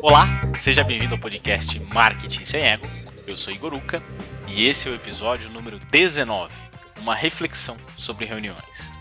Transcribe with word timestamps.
Olá, 0.00 0.28
seja 0.56 0.84
bem-vindo 0.84 1.14
ao 1.16 1.20
podcast 1.20 1.80
Marketing 1.92 2.44
Sem 2.44 2.62
Ego. 2.62 2.86
Eu 3.26 3.36
sou 3.36 3.52
Igor 3.52 3.74
Uca 3.74 4.00
e 4.46 4.64
esse 4.64 4.88
é 4.88 4.92
o 4.92 4.94
episódio 4.94 5.50
número 5.50 5.76
19, 5.90 6.54
uma 6.98 7.16
reflexão 7.16 7.76
sobre 7.96 8.24
reuniões. 8.24 8.92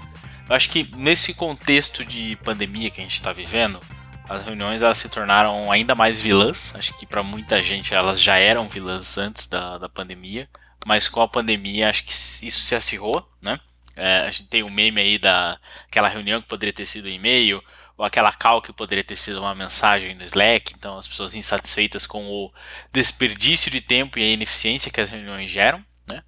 Eu 0.50 0.56
acho 0.56 0.72
que 0.72 0.90
nesse 0.98 1.36
contexto 1.36 2.04
de 2.04 2.36
pandemia 2.38 2.90
que 2.90 3.00
a 3.00 3.04
gente 3.04 3.14
está 3.14 3.32
vivendo, 3.32 3.80
as 4.28 4.44
reuniões 4.44 4.82
elas 4.82 4.98
se 4.98 5.08
tornaram 5.08 5.72
ainda 5.72 5.94
mais 5.94 6.20
vilãs. 6.20 6.74
Acho 6.74 6.98
que 6.98 7.06
para 7.06 7.22
muita 7.22 7.62
gente 7.62 7.94
elas 7.94 8.20
já 8.20 8.38
eram 8.38 8.68
vilãs 8.68 9.20
antes 9.20 9.46
da, 9.46 9.78
da 9.78 9.88
pandemia, 9.88 10.50
mas 10.84 11.08
com 11.08 11.22
a 11.22 11.28
pandemia 11.28 11.90
acho 11.90 12.06
que 12.06 12.12
isso 12.12 12.60
se 12.60 12.74
acirrou, 12.74 13.30
né? 13.40 13.60
É, 13.96 14.22
a 14.28 14.32
gente 14.32 14.50
tem 14.50 14.64
o 14.64 14.68
um 14.68 14.72
meme 14.72 15.00
aí 15.00 15.18
da 15.20 15.60
aquela 15.88 16.08
reunião 16.08 16.42
que 16.42 16.48
poderia 16.48 16.74
ter 16.74 16.86
sido 16.86 17.08
e-mail, 17.08 17.64
ou 17.98 18.06
aquela 18.06 18.32
call 18.32 18.62
que 18.62 18.72
poderia 18.72 19.04
ter 19.04 19.16
sido 19.16 19.40
uma 19.40 19.56
mensagem 19.56 20.14
no 20.14 20.24
Slack, 20.24 20.74
então 20.78 20.98
as 20.98 21.08
pessoas 21.08 21.34
insatisfeitas 21.34 22.06
com 22.06 22.26
o 22.28 22.54
desperdício 22.94 23.72
de 23.72 23.82
tempo 23.82 24.20
e 24.20 24.24
a 24.24 24.34
ineficiência 24.34 24.92
que 24.92 25.02
as 25.02 25.10
reuniões 25.10 25.50
geram. 25.50 25.84
Né? 26.08 26.22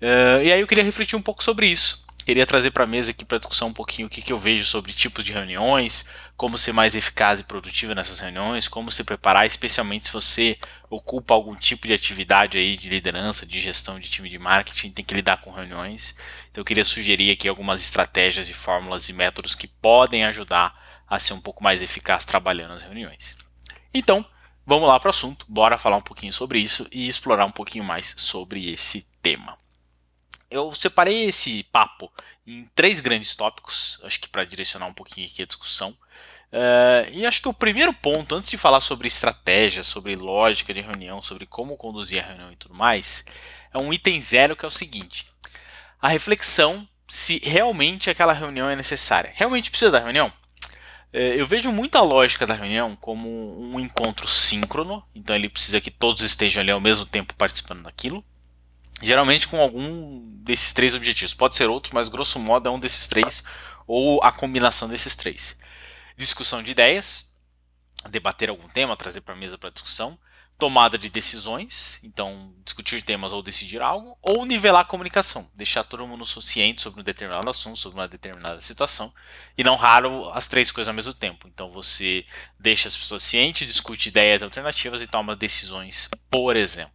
Uh, 0.00 0.42
e 0.44 0.52
aí 0.52 0.60
eu 0.60 0.66
queria 0.66 0.84
refletir 0.84 1.16
um 1.16 1.22
pouco 1.22 1.42
sobre 1.42 1.66
isso. 1.66 2.06
Queria 2.24 2.46
trazer 2.46 2.72
para 2.72 2.82
a 2.82 2.88
mesa 2.88 3.12
aqui 3.12 3.24
para 3.24 3.38
discussão 3.38 3.68
um 3.68 3.72
pouquinho 3.72 4.08
o 4.08 4.10
que, 4.10 4.20
que 4.20 4.32
eu 4.32 4.38
vejo 4.38 4.64
sobre 4.64 4.92
tipos 4.92 5.24
de 5.24 5.32
reuniões, 5.32 6.06
como 6.36 6.58
ser 6.58 6.72
mais 6.72 6.96
eficaz 6.96 7.38
e 7.38 7.44
produtivo 7.44 7.94
nessas 7.94 8.18
reuniões, 8.18 8.66
como 8.66 8.90
se 8.90 9.04
preparar, 9.04 9.46
especialmente 9.46 10.06
se 10.06 10.12
você 10.12 10.58
ocupa 10.90 11.34
algum 11.34 11.54
tipo 11.54 11.86
de 11.86 11.92
atividade 11.92 12.58
aí 12.58 12.76
de 12.76 12.88
liderança, 12.88 13.46
de 13.46 13.60
gestão 13.60 14.00
de 14.00 14.10
time 14.10 14.28
de 14.28 14.40
marketing, 14.40 14.90
tem 14.90 15.04
que 15.04 15.14
lidar 15.14 15.36
com 15.36 15.52
reuniões. 15.52 16.16
Então 16.50 16.62
eu 16.62 16.64
queria 16.64 16.84
sugerir 16.84 17.30
aqui 17.30 17.46
algumas 17.46 17.80
estratégias 17.80 18.48
e 18.48 18.52
fórmulas 18.52 19.08
e 19.08 19.12
métodos 19.12 19.54
que 19.54 19.68
podem 19.68 20.24
ajudar 20.24 20.85
a 21.08 21.18
ser 21.18 21.32
um 21.32 21.40
pouco 21.40 21.62
mais 21.62 21.82
eficaz 21.82 22.24
trabalhando 22.24 22.70
nas 22.70 22.82
reuniões. 22.82 23.36
Então, 23.92 24.24
vamos 24.64 24.88
lá 24.88 24.98
para 24.98 25.08
o 25.08 25.10
assunto, 25.10 25.46
bora 25.48 25.78
falar 25.78 25.96
um 25.96 26.02
pouquinho 26.02 26.32
sobre 26.32 26.58
isso 26.58 26.86
e 26.90 27.08
explorar 27.08 27.46
um 27.46 27.52
pouquinho 27.52 27.84
mais 27.84 28.14
sobre 28.18 28.70
esse 28.70 29.06
tema. 29.22 29.58
Eu 30.50 30.72
separei 30.72 31.26
esse 31.28 31.64
papo 31.64 32.12
em 32.46 32.64
três 32.74 33.00
grandes 33.00 33.34
tópicos, 33.34 33.98
acho 34.04 34.20
que 34.20 34.28
para 34.28 34.44
direcionar 34.44 34.88
um 34.88 34.94
pouquinho 34.94 35.26
aqui 35.26 35.42
a 35.42 35.46
discussão. 35.46 35.90
Uh, 36.52 37.10
e 37.12 37.26
acho 37.26 37.42
que 37.42 37.48
o 37.48 37.54
primeiro 37.54 37.92
ponto, 37.92 38.34
antes 38.34 38.48
de 38.48 38.56
falar 38.56 38.80
sobre 38.80 39.08
estratégia, 39.08 39.82
sobre 39.82 40.14
lógica 40.14 40.72
de 40.72 40.80
reunião, 40.80 41.20
sobre 41.20 41.44
como 41.44 41.76
conduzir 41.76 42.22
a 42.22 42.26
reunião 42.26 42.52
e 42.52 42.56
tudo 42.56 42.74
mais, 42.74 43.24
é 43.74 43.78
um 43.78 43.92
item 43.92 44.20
zero 44.20 44.56
que 44.56 44.64
é 44.64 44.68
o 44.68 44.70
seguinte: 44.70 45.26
a 46.00 46.08
reflexão 46.08 46.88
se 47.08 47.40
realmente 47.42 48.10
aquela 48.10 48.32
reunião 48.32 48.70
é 48.70 48.76
necessária. 48.76 49.32
Realmente 49.34 49.70
precisa 49.70 49.90
da 49.90 50.00
reunião? 50.00 50.32
É, 51.18 51.40
eu 51.40 51.46
vejo 51.46 51.72
muita 51.72 52.02
lógica 52.02 52.46
da 52.46 52.52
reunião 52.52 52.94
como 52.94 53.58
um 53.58 53.80
encontro 53.80 54.28
síncrono, 54.28 55.02
então 55.14 55.34
ele 55.34 55.48
precisa 55.48 55.80
que 55.80 55.90
todos 55.90 56.20
estejam 56.20 56.60
ali 56.60 56.70
ao 56.70 56.78
mesmo 56.78 57.06
tempo 57.06 57.34
participando 57.34 57.84
daquilo. 57.84 58.22
Geralmente 59.00 59.48
com 59.48 59.58
algum 59.58 60.20
desses 60.42 60.74
três 60.74 60.94
objetivos. 60.94 61.32
Pode 61.32 61.56
ser 61.56 61.70
outros, 61.70 61.94
mas 61.94 62.10
grosso 62.10 62.38
modo 62.38 62.68
é 62.68 62.70
um 62.70 62.78
desses 62.78 63.06
três, 63.06 63.42
ou 63.86 64.22
a 64.22 64.30
combinação 64.30 64.90
desses 64.90 65.16
três. 65.16 65.58
Discussão 66.18 66.62
de 66.62 66.72
ideias, 66.72 67.32
debater 68.10 68.50
algum 68.50 68.68
tema, 68.68 68.94
trazer 68.94 69.22
para 69.22 69.32
a 69.32 69.38
mesa 69.38 69.56
para 69.56 69.70
discussão 69.70 70.18
tomada 70.58 70.96
de 70.96 71.10
decisões, 71.10 72.00
então 72.02 72.54
discutir 72.64 73.02
temas 73.02 73.32
ou 73.32 73.42
decidir 73.42 73.82
algo, 73.82 74.16
ou 74.22 74.46
nivelar 74.46 74.82
a 74.82 74.84
comunicação, 74.84 75.50
deixar 75.54 75.84
todo 75.84 76.06
mundo 76.06 76.24
ciente 76.24 76.80
sobre 76.80 77.00
um 77.00 77.04
determinado 77.04 77.48
assunto, 77.48 77.78
sobre 77.78 77.98
uma 78.00 78.08
determinada 78.08 78.60
situação, 78.60 79.12
e 79.56 79.62
não 79.62 79.76
raro 79.76 80.30
as 80.32 80.48
três 80.48 80.72
coisas 80.72 80.88
ao 80.88 80.94
mesmo 80.94 81.12
tempo. 81.12 81.46
Então 81.46 81.70
você 81.70 82.24
deixa 82.58 82.88
as 82.88 82.96
pessoas 82.96 83.22
cientes, 83.22 83.66
discute 83.66 84.08
ideias 84.08 84.42
alternativas 84.42 85.02
e 85.02 85.06
toma 85.06 85.36
decisões, 85.36 86.08
por 86.30 86.56
exemplo. 86.56 86.92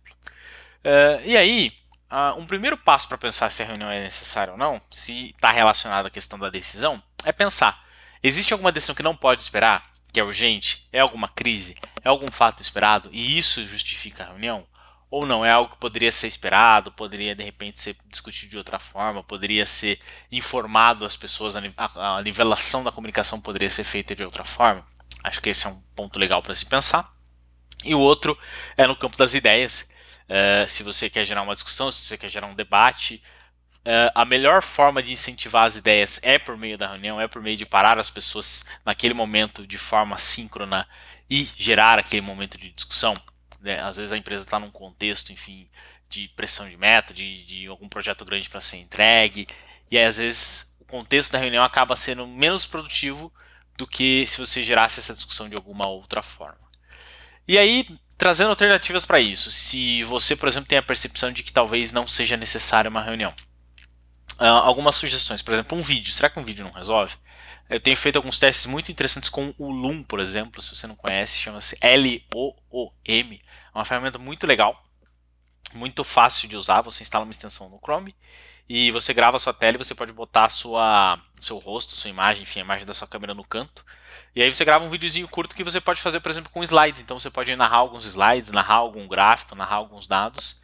Uh, 0.84 1.22
e 1.24 1.38
aí, 1.38 1.72
uh, 2.12 2.40
um 2.40 2.46
primeiro 2.46 2.78
passo 2.78 3.08
para 3.08 3.18
pensar 3.18 3.52
se 3.52 3.62
a 3.62 3.66
reunião 3.66 3.90
é 3.90 4.02
necessária 4.02 4.54
ou 4.54 4.58
não, 4.58 4.82
se 4.90 5.28
está 5.30 5.52
relacionado 5.52 6.08
à 6.08 6.10
questão 6.10 6.40
da 6.40 6.50
decisão, 6.50 7.02
é 7.24 7.32
pensar: 7.32 7.86
existe 8.24 8.54
alguma 8.54 8.72
decisão 8.72 8.96
que 8.96 9.04
não 9.04 9.16
pode 9.16 9.44
esperar? 9.44 9.92
que 10.12 10.20
é 10.20 10.24
urgente? 10.24 10.88
É 10.92 11.00
alguma 11.00 11.30
crise? 11.30 11.76
É 12.04 12.10
algum 12.10 12.32
fato 12.32 12.62
esperado? 12.62 13.10
E 13.12 13.38
isso 13.38 13.64
justifica 13.66 14.24
a 14.24 14.28
reunião? 14.28 14.66
Ou 15.10 15.26
não? 15.26 15.46
É 15.46 15.52
algo 15.52 15.72
que 15.72 15.78
poderia 15.78 16.12
ser 16.12 16.28
esperado, 16.28 16.92
poderia 16.92 17.36
de 17.36 17.44
repente 17.44 17.82
ser 17.82 17.98
discutido 18.08 18.52
de 18.52 18.58
outra 18.58 18.80
forma, 18.80 19.22
poderia 19.22 19.66
ser 19.66 20.00
informado 20.32 21.06
às 21.06 21.18
pessoas, 21.18 21.54
a, 21.56 22.22
nivelação 22.24 22.84
da 22.84 22.92
comunicação 22.92 23.40
poderia 23.42 23.70
ser 23.70 23.84
feita 23.84 24.16
de 24.16 24.24
outra 24.24 24.46
forma? 24.46 24.86
Acho 25.24 25.42
que 25.42 25.50
esse 25.50 25.68
é 25.68 25.70
um 25.70 25.82
ponto 25.96 26.18
legal 26.18 26.42
para 26.42 26.56
se 26.56 26.66
pensar. 26.66 27.14
E 27.84 27.94
o 27.94 28.00
outro 28.00 28.38
é 28.78 28.88
no 28.88 28.96
campo 28.96 29.18
das 29.18 29.34
ideias. 29.34 29.90
Uh, 30.30 30.68
se 30.70 30.82
você 30.82 31.10
quer 31.10 31.26
gerar 31.26 31.42
uma 31.42 31.54
discussão, 31.54 31.92
se 31.92 32.06
você 32.06 32.18
quer 32.18 32.30
gerar 32.30 32.48
um 32.48 32.56
debate, 32.56 33.22
Uh, 33.82 34.14
a 34.14 34.24
melhor 34.26 34.62
forma 34.62 35.02
de 35.02 35.12
incentivar 35.12 35.66
as 35.66 35.76
ideias 35.76 36.20
é 36.22 36.38
por 36.38 36.56
meio 36.56 36.78
da 36.78 36.86
reunião, 36.86 37.20
é 37.20 37.28
por 37.28 37.42
meio 37.42 37.58
de 37.58 37.66
parar 37.66 37.98
as 37.98 38.12
pessoas 38.12 38.64
naquele 38.86 39.16
momento 39.16 39.66
de 39.66 39.76
forma 39.76 40.20
síncrona 40.20 40.88
e 41.32 41.48
gerar 41.56 41.98
aquele 41.98 42.22
momento 42.22 42.58
de 42.58 42.70
discussão. 42.72 43.14
Né? 43.62 43.82
Às 43.82 43.96
vezes 43.96 44.12
a 44.12 44.18
empresa 44.18 44.44
está 44.44 44.60
num 44.60 44.70
contexto, 44.70 45.32
enfim, 45.32 45.66
de 46.10 46.28
pressão 46.36 46.70
de 46.70 46.76
meta, 46.76 47.14
de, 47.14 47.44
de 47.44 47.68
algum 47.68 47.88
projeto 47.88 48.26
grande 48.26 48.50
para 48.50 48.60
ser 48.60 48.78
entregue, 48.78 49.48
e 49.90 49.98
aí, 49.98 50.06
às 50.06 50.18
vezes 50.18 50.76
o 50.80 50.86
contexto 50.86 51.32
da 51.32 51.40
reunião 51.40 51.64
acaba 51.64 51.96
sendo 51.96 52.28
menos 52.28 52.66
produtivo 52.66 53.34
do 53.78 53.88
que 53.88 54.26
se 54.28 54.40
você 54.40 54.62
gerasse 54.62 55.00
essa 55.00 55.14
discussão 55.14 55.48
de 55.48 55.56
alguma 55.56 55.88
outra 55.88 56.22
forma. 56.22 56.70
E 57.48 57.58
aí, 57.58 57.86
trazendo 58.18 58.50
alternativas 58.50 59.06
para 59.06 59.20
isso, 59.22 59.52
se 59.52 60.04
você, 60.04 60.36
por 60.36 60.50
exemplo, 60.50 60.68
tem 60.68 60.78
a 60.78 60.84
percepção 60.84 61.32
de 61.32 61.44
que 61.44 61.54
talvez 61.54 61.94
não 61.94 62.06
seja 62.06 62.36
necessária 62.36 62.90
uma 62.90 63.02
reunião 63.02 63.34
uh, 64.40 64.46
algumas 64.64 64.96
sugestões. 64.96 65.42
Por 65.42 65.54
exemplo, 65.54 65.78
um 65.78 65.82
vídeo. 65.82 66.14
Será 66.14 66.30
que 66.30 66.40
um 66.40 66.44
vídeo 66.44 66.64
não 66.64 66.72
resolve? 66.72 67.16
Eu 67.70 67.80
tenho 67.80 67.96
feito 67.96 68.18
alguns 68.18 68.38
testes 68.38 68.66
muito 68.66 68.92
interessantes 68.92 69.30
com 69.30 69.54
o 69.58 69.72
Loom, 69.72 70.04
por 70.04 70.20
exemplo. 70.20 70.62
Se 70.62 70.76
você 70.76 70.88
não 70.88 70.96
conhece, 70.96 71.40
chama-se 71.40 71.78
L-O-O-M. 71.80 73.42
É 73.74 73.78
uma 73.78 73.86
ferramenta 73.86 74.20
muito 74.20 74.46
legal, 74.46 74.84
muito 75.74 76.04
fácil 76.04 76.50
de 76.50 76.58
usar. 76.58 76.82
Você 76.82 77.02
instala 77.02 77.24
uma 77.24 77.32
extensão 77.32 77.70
no 77.70 77.80
Chrome 77.80 78.14
e 78.68 78.92
você 78.92 79.14
grava 79.14 79.38
a 79.38 79.40
sua 79.40 79.54
tela 79.54 79.76
e 79.76 79.78
você 79.78 79.96
pode 79.96 80.12
botar 80.12 80.50
sua, 80.50 81.20
seu 81.40 81.58
rosto, 81.58 81.96
sua 81.96 82.10
imagem, 82.10 82.44
enfim, 82.44 82.60
a 82.60 82.64
imagem 82.64 82.86
da 82.86 82.94
sua 82.94 83.08
câmera 83.08 83.34
no 83.34 83.44
canto. 83.44 83.86
E 84.36 84.42
aí 84.42 84.54
você 84.54 84.64
grava 84.64 84.84
um 84.86 84.90
videozinho 84.90 85.28
curto 85.28 85.56
que 85.56 85.64
você 85.64 85.82
pode 85.82 86.02
fazer, 86.02 86.20
por 86.20 86.30
exemplo, 86.30 86.50
com 86.50 86.64
slides. 86.64 87.02
Então 87.02 87.20
você 87.20 87.30
pode 87.30 87.56
narrar 87.56 87.78
alguns 87.78 88.06
slides, 88.06 88.52
narrar 88.52 88.76
algum 88.76 89.08
gráfico, 89.08 89.56
narrar 89.56 89.76
alguns 89.76 90.08
dados. 90.08 90.62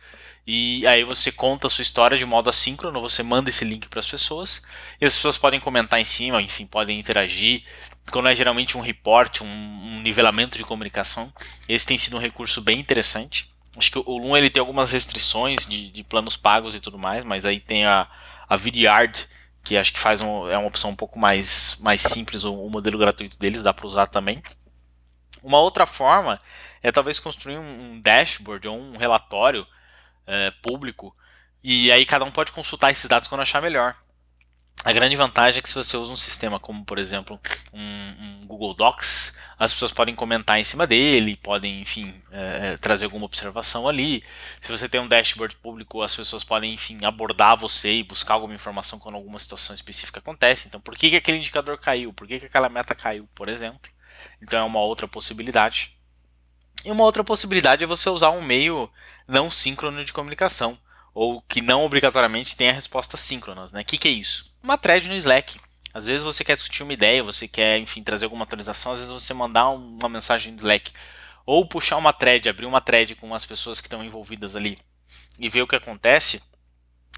E 0.50 0.88
aí 0.88 1.04
você 1.04 1.30
conta 1.30 1.68
a 1.68 1.70
sua 1.70 1.82
história 1.82 2.18
de 2.18 2.26
modo 2.26 2.50
assíncrono, 2.50 3.02
você 3.02 3.22
manda 3.22 3.50
esse 3.50 3.66
link 3.66 3.90
para 3.90 4.00
as 4.00 4.08
pessoas, 4.08 4.64
e 5.02 5.06
as 5.06 5.14
pessoas 5.14 5.38
podem 5.38 5.60
comentar 5.60 6.00
em 6.00 6.06
cima, 6.06 6.42
enfim, 6.42 6.66
podem 6.66 6.98
interagir. 6.98 7.64
Quando 8.10 8.30
é 8.30 8.36
geralmente 8.36 8.78
um 8.78 8.82
report, 8.82 9.42
um, 9.42 9.46
um 9.46 10.02
nivelamento 10.02 10.58
de 10.58 10.64
comunicação, 10.64 11.34
esse 11.68 11.86
tem 11.86 11.98
sido 11.98 12.16
um 12.16 12.20
recurso 12.20 12.62
bem 12.62 12.80
interessante. 12.80 13.54
Acho 13.78 13.92
que 13.92 14.00
o 14.00 14.18
Loom 14.18 14.38
ele 14.38 14.50
tem 14.50 14.62
algumas 14.62 14.90
restrições 14.90 15.68
de, 15.68 15.92
de 15.92 16.04
planos 16.06 16.38
pagos 16.38 16.74
e 16.74 16.80
tudo 16.80 16.98
mais, 16.98 17.26
mas 17.26 17.46
aí 17.46 17.60
tem 17.60 17.86
a, 17.86 18.08
a 18.48 18.56
Vidyard, 18.56 19.28
que 19.66 19.76
acho 19.76 19.92
que 19.92 20.00
faz 20.00 20.22
um, 20.22 20.48
é 20.48 20.58
uma 20.58 20.70
opção 20.70 20.92
um 20.92 20.96
pouco 20.96 21.20
mais, 21.20 21.78
mais 21.82 22.00
simples, 22.00 22.46
o, 22.46 22.54
o 22.56 22.70
modelo 22.70 22.98
gratuito 22.98 23.38
deles 23.38 23.62
dá 23.62 23.74
para 23.74 23.86
usar 23.86 24.08
também. 24.08 24.42
Uma 25.44 25.60
outra 25.60 25.86
forma 25.86 26.40
é 26.82 26.90
talvez 26.90 27.20
construir 27.20 27.58
um, 27.58 27.92
um 27.92 28.00
dashboard 28.00 28.66
ou 28.70 28.78
um 28.78 28.96
relatório 28.96 29.68
é, 30.28 30.52
público, 30.62 31.16
e 31.64 31.92
aí 31.92 32.06
cada 32.06 32.26
um 32.26 32.32
pode 32.32 32.52
consultar 32.52 32.92
esses 32.92 33.08
dados 33.08 33.28
quando 33.28 33.42
achar 33.42 33.62
melhor. 33.62 33.96
A 34.84 34.94
grande 34.94 35.16
vantagem 35.16 35.60
é 35.60 35.62
que 35.62 35.68
se 35.68 35.76
você 35.76 35.98
usa 35.98 36.14
um 36.14 36.18
sistema 36.18 36.60
como, 36.60 36.86
por 36.86 36.98
exemplo, 36.98 37.40
um, 37.74 37.82
um 37.82 38.46
Google 38.46 38.74
Docs, 38.74 39.38
as 39.60 39.74
pessoas 39.74 39.92
podem 39.92 40.16
comentar 40.16 40.60
em 40.60 40.64
cima 40.64 40.86
dele, 40.86 41.36
podem, 41.36 41.82
enfim, 41.82 42.14
é, 42.32 42.74
é, 42.74 42.78
trazer 42.78 43.06
alguma 43.06 43.26
observação 43.26 43.88
ali. 43.88 44.24
Se 44.62 44.72
você 44.72 44.88
tem 44.88 45.02
um 45.02 45.08
dashboard 45.08 45.56
público, 45.58 46.02
as 46.02 46.16
pessoas 46.16 46.44
podem, 46.44 46.74
enfim, 46.74 47.04
abordar 47.04 47.58
você 47.58 47.96
e 47.96 48.04
buscar 48.04 48.36
alguma 48.36 48.54
informação 48.54 49.00
quando 49.00 49.16
alguma 49.16 49.40
situação 49.40 49.76
específica 49.76 50.20
acontece. 50.20 50.68
Então, 50.68 50.80
por 50.80 50.96
que, 50.96 51.10
que 51.10 51.16
aquele 51.18 51.40
indicador 51.40 51.78
caiu? 51.80 52.14
Por 52.14 52.28
que, 52.28 52.40
que 52.40 52.46
aquela 52.46 52.70
meta 52.70 52.96
caiu, 52.96 53.28
por 53.34 53.50
exemplo? 53.50 53.92
Então, 54.42 54.60
é 54.60 54.64
uma 54.64 54.80
outra 54.80 55.08
possibilidade. 55.08 55.97
E 56.88 56.92
uma 56.92 57.04
outra 57.04 57.22
possibilidade 57.22 57.84
é 57.84 57.86
você 57.86 58.10
usar 58.10 58.30
um 58.30 58.42
meio 58.42 58.90
não 59.28 59.52
síncrono 59.52 60.06
de 60.06 60.14
comunicação, 60.14 60.80
ou 61.14 61.42
que 61.42 61.62
não 61.62 61.84
obrigatoriamente 61.84 62.56
tenha 62.56 62.72
respostas 62.72 63.20
síncronas. 63.20 63.72
O 63.72 63.76
né? 63.76 63.84
que, 63.84 63.98
que 63.98 64.08
é 64.08 64.12
isso? 64.12 64.56
Uma 64.64 64.78
thread 64.78 65.10
no 65.10 65.16
Slack. 65.16 65.60
Às 65.94 66.06
vezes 66.06 66.24
você 66.24 66.46
quer 66.46 66.56
discutir 66.56 66.84
uma 66.84 66.94
ideia, 66.94 67.22
você 67.22 67.46
quer, 67.46 67.78
enfim, 67.78 68.02
trazer 68.02 68.24
alguma 68.24 68.46
atualização, 68.46 68.94
às 68.94 69.00
vezes 69.00 69.14
você 69.14 69.34
mandar 69.34 69.68
uma 69.72 70.08
mensagem 70.08 70.54
no 70.54 70.60
Slack. 70.60 70.94
Ou 71.46 71.68
puxar 71.68 71.98
uma 71.98 72.14
thread, 72.14 72.48
abrir 72.48 72.66
uma 72.66 72.80
thread 72.80 73.16
com 73.16 73.36
as 73.36 73.46
pessoas 73.46 73.82
que 73.82 73.88
estão 73.88 74.02
envolvidas 74.02 74.56
ali 74.56 74.80
e 75.38 75.50
ver 75.50 75.64
o 75.64 75.68
que 75.68 75.76
acontece. 75.76 76.42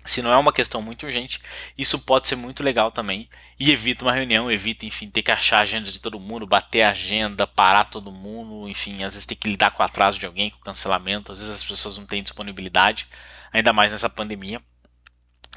Se 0.05 0.21
não 0.21 0.31
é 0.31 0.37
uma 0.37 0.53
questão 0.53 0.81
muito 0.81 1.05
urgente, 1.05 1.41
isso 1.77 1.99
pode 1.99 2.27
ser 2.27 2.35
muito 2.35 2.63
legal 2.63 2.91
também 2.91 3.29
e 3.59 3.71
evita 3.71 4.05
uma 4.05 4.13
reunião, 4.13 4.49
evita, 4.49 4.85
enfim, 4.85 5.09
ter 5.09 5.21
que 5.21 5.31
achar 5.31 5.57
a 5.57 5.61
agenda 5.61 5.91
de 5.91 5.99
todo 5.99 6.19
mundo, 6.19 6.47
bater 6.47 6.83
a 6.83 6.91
agenda, 6.91 7.45
parar 7.45 7.83
todo 7.83 8.11
mundo, 8.11 8.67
enfim, 8.67 9.03
às 9.03 9.13
vezes 9.13 9.25
ter 9.25 9.35
que 9.35 9.49
lidar 9.49 9.71
com 9.71 9.83
o 9.83 9.85
atraso 9.85 10.17
de 10.17 10.25
alguém, 10.25 10.49
com 10.49 10.57
o 10.57 10.63
cancelamento, 10.63 11.31
às 11.31 11.39
vezes 11.39 11.53
as 11.53 11.63
pessoas 11.63 11.97
não 11.97 12.05
têm 12.05 12.23
disponibilidade, 12.23 13.07
ainda 13.51 13.73
mais 13.73 13.91
nessa 13.91 14.09
pandemia. 14.09 14.61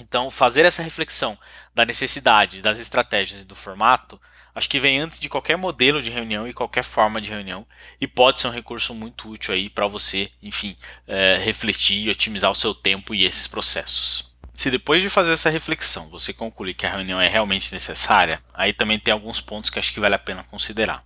Então, 0.00 0.30
fazer 0.30 0.64
essa 0.64 0.82
reflexão 0.82 1.38
da 1.74 1.84
necessidade, 1.84 2.62
das 2.62 2.78
estratégias 2.78 3.42
e 3.42 3.44
do 3.44 3.54
formato, 3.54 4.20
acho 4.54 4.68
que 4.68 4.80
vem 4.80 4.98
antes 4.98 5.18
de 5.18 5.28
qualquer 5.28 5.56
modelo 5.56 6.02
de 6.02 6.10
reunião 6.10 6.46
e 6.46 6.52
qualquer 6.52 6.84
forma 6.84 7.20
de 7.20 7.30
reunião 7.30 7.66
e 8.00 8.06
pode 8.06 8.40
ser 8.40 8.48
um 8.48 8.52
recurso 8.52 8.94
muito 8.94 9.30
útil 9.30 9.54
aí 9.54 9.70
para 9.70 9.86
você, 9.86 10.30
enfim, 10.42 10.76
é, 11.06 11.36
refletir 11.42 12.06
e 12.06 12.10
otimizar 12.10 12.50
o 12.50 12.54
seu 12.54 12.74
tempo 12.74 13.14
e 13.14 13.24
esses 13.24 13.46
processos. 13.46 14.32
Se 14.54 14.70
depois 14.70 15.02
de 15.02 15.08
fazer 15.08 15.32
essa 15.32 15.50
reflexão 15.50 16.08
você 16.08 16.32
concluir 16.32 16.74
que 16.74 16.86
a 16.86 16.90
reunião 16.90 17.20
é 17.20 17.28
realmente 17.28 17.72
necessária, 17.72 18.42
aí 18.52 18.72
também 18.72 18.98
tem 18.98 19.12
alguns 19.12 19.40
pontos 19.40 19.70
que 19.70 19.78
acho 19.78 19.92
que 19.92 20.00
vale 20.00 20.14
a 20.14 20.18
pena 20.18 20.44
considerar. 20.44 21.04